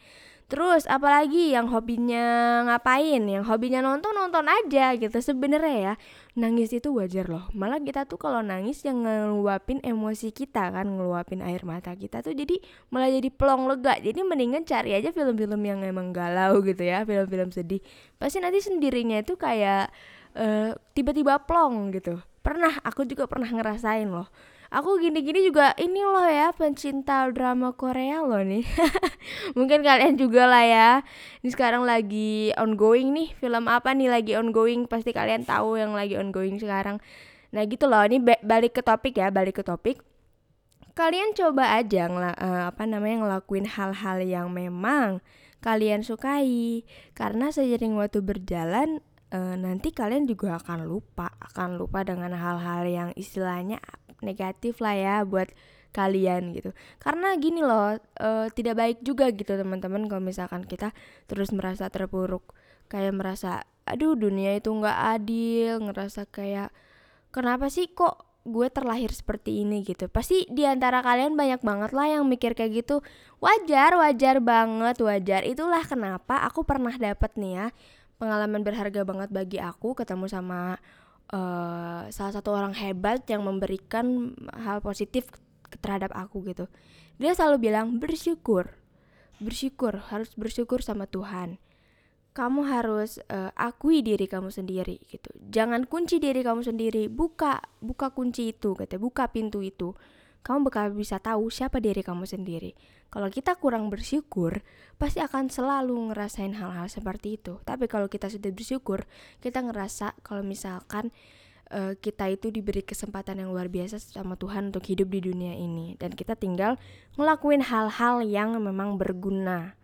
[0.48, 2.24] Terus apalagi yang hobinya
[2.64, 5.94] ngapain, yang hobinya nonton nonton aja gitu sebenarnya ya.
[6.40, 7.52] Nangis itu wajar loh.
[7.52, 12.32] Malah kita tuh kalau nangis yang ngeluapin emosi kita kan, ngeluapin air mata kita tuh
[12.32, 14.00] jadi malah jadi plong lega.
[14.00, 17.84] Jadi mendingan cari aja film-film yang emang galau gitu ya, film-film sedih.
[18.16, 19.92] Pasti nanti sendirinya itu kayak
[20.32, 22.24] uh, tiba-tiba plong gitu.
[22.40, 24.32] Pernah, aku juga pernah ngerasain loh
[24.68, 28.64] aku gini-gini juga ini loh ya pencinta drama Korea loh nih.
[29.58, 30.90] Mungkin kalian juga lah ya.
[31.44, 34.88] Ini sekarang lagi ongoing nih film apa nih lagi ongoing?
[34.88, 37.00] Pasti kalian tahu yang lagi ongoing sekarang.
[37.56, 40.04] Nah gitu loh ini balik ke topik ya balik ke topik.
[40.98, 45.22] Kalian coba aja ngela uh, apa namanya ngelakuin hal-hal yang memang
[45.62, 46.84] kalian sukai.
[47.14, 49.00] Karena seiring waktu berjalan
[49.32, 53.78] uh, nanti kalian juga akan lupa akan lupa dengan hal-hal yang istilahnya
[54.22, 55.50] negatif lah ya buat
[55.96, 56.72] kalian gitu.
[57.02, 60.94] Karena gini loh uh, tidak baik juga gitu teman-teman kalau misalkan kita
[61.26, 62.54] terus merasa terpuruk.
[62.88, 65.82] Kayak merasa aduh dunia itu nggak adil.
[65.90, 66.70] Ngerasa kayak
[67.34, 69.82] kenapa sih kok gue terlahir seperti ini?
[69.82, 70.06] Gitu.
[70.12, 73.02] Pasti di antara kalian banyak banget lah yang mikir kayak gitu.
[73.42, 75.42] Wajar wajar banget wajar.
[75.48, 77.68] Itulah kenapa aku pernah dapet nih ya
[78.18, 80.82] pengalaman berharga banget bagi aku ketemu sama
[81.34, 85.28] uh, salah satu orang hebat yang memberikan hal positif
[85.84, 86.66] terhadap aku gitu.
[87.18, 88.78] Dia selalu bilang bersyukur.
[89.42, 90.00] Bersyukur.
[90.10, 91.60] Harus bersyukur sama Tuhan.
[92.38, 95.34] Kamu harus uh, akui diri kamu sendiri gitu.
[95.50, 97.10] Jangan kunci diri kamu sendiri.
[97.10, 99.98] Buka buka kunci itu gitu buka pintu itu
[100.48, 102.72] kamu bakal bisa tahu siapa diri kamu sendiri.
[103.12, 104.64] Kalau kita kurang bersyukur,
[104.96, 107.60] pasti akan selalu ngerasain hal-hal seperti itu.
[107.68, 109.04] Tapi kalau kita sudah bersyukur,
[109.44, 111.12] kita ngerasa kalau misalkan
[111.72, 116.00] uh, kita itu diberi kesempatan yang luar biasa sama Tuhan untuk hidup di dunia ini
[116.00, 116.80] dan kita tinggal
[117.20, 119.76] ngelakuin hal-hal yang memang berguna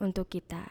[0.00, 0.64] untuk kita.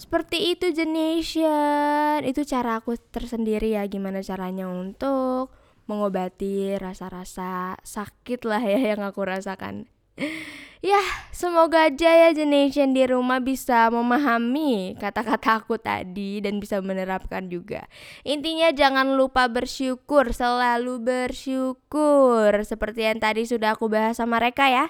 [0.00, 5.52] Seperti itu generation, itu cara aku tersendiri ya gimana caranya untuk
[5.90, 9.90] mengobati rasa-rasa sakit lah ya yang aku rasakan.
[10.80, 10.96] Ya,
[11.28, 17.84] semoga aja ya generation di rumah bisa memahami kata-kata aku tadi dan bisa menerapkan juga.
[18.24, 24.88] Intinya jangan lupa bersyukur, selalu bersyukur seperti yang tadi sudah aku bahas sama mereka ya.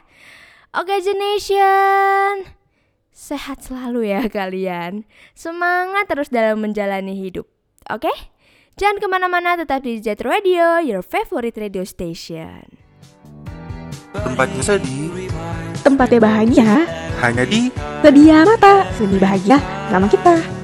[0.79, 2.47] Oke generation,
[3.11, 5.03] sehat selalu ya kalian.
[5.35, 7.51] Semangat terus dalam menjalani hidup.
[7.91, 8.15] Oke?
[8.79, 12.79] Jangan ke mana-mana, tetap di Jet Radio, your favorite radio station.
[14.11, 15.31] Tempatnya sedih,
[15.81, 16.87] Tempatnya bahagia,
[17.25, 17.71] hanya di
[18.03, 19.59] sedia mata, sedih bahagia
[19.91, 20.61] sama kita.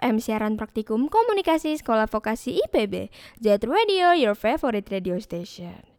[0.00, 5.89] FM siaran praktikum komunikasi sekolah vokasi IPB Jet Radio your favorite radio station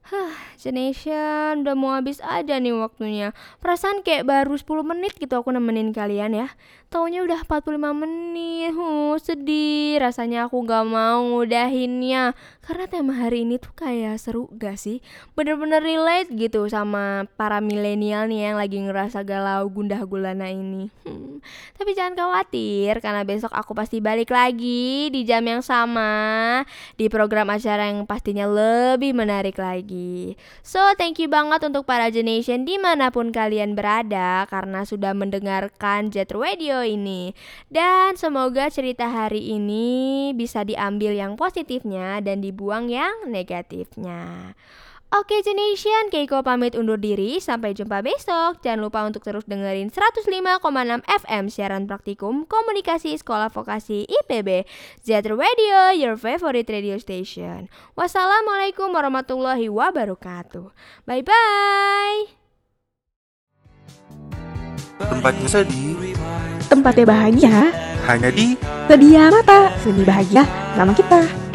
[0.00, 3.36] Hah, Generation udah mau habis aja nih waktunya.
[3.60, 6.48] Perasaan kayak baru 10 menit gitu aku nemenin kalian ya.
[6.90, 8.74] Taunya udah 45 menit.
[8.74, 10.02] Huh, sedih.
[10.02, 12.34] Rasanya aku gak mau ngudahinnya.
[12.66, 14.98] Karena tema hari ini tuh kayak seru gak sih?
[15.38, 20.90] Bener-bener relate gitu sama para milenial nih yang lagi ngerasa galau gundah gulana ini.
[21.06, 21.38] Hmm,
[21.78, 26.66] Tapi jangan khawatir karena besok aku pasti balik lagi di jam yang sama
[26.98, 29.89] di program acara yang pastinya lebih menarik lagi.
[30.62, 36.14] So thank you banget untuk para Generation di mana pun kalian berada karena sudah mendengarkan
[36.14, 37.34] Jet Radio ini.
[37.68, 44.54] Dan semoga cerita hari ini bisa diambil yang positifnya dan dibuang yang negatifnya.
[45.10, 47.42] Oke Generation, Keiko pamit undur diri.
[47.42, 48.62] Sampai jumpa besok.
[48.62, 50.22] Jangan lupa untuk terus dengerin 105,6
[51.02, 54.70] FM siaran praktikum komunikasi sekolah vokasi IPB.
[55.02, 57.66] Z Radio, your favorite radio station.
[57.98, 60.70] Wassalamualaikum warahmatullahi wabarakatuh.
[61.02, 62.30] Bye bye.
[65.00, 66.14] Tempatnya sedih,
[66.70, 67.56] Tempatnya bahagia.
[68.06, 68.54] hanya di
[68.86, 69.74] Sedia mata.
[69.82, 70.46] Sedih bahagia
[70.78, 71.49] sama kita.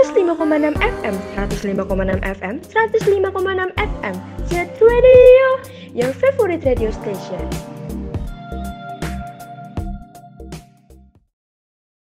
[0.00, 4.14] Enam FM, 105,6 FM, 105,6 FM,
[4.48, 5.46] Jet Radio,
[5.92, 7.71] your favorite radio station.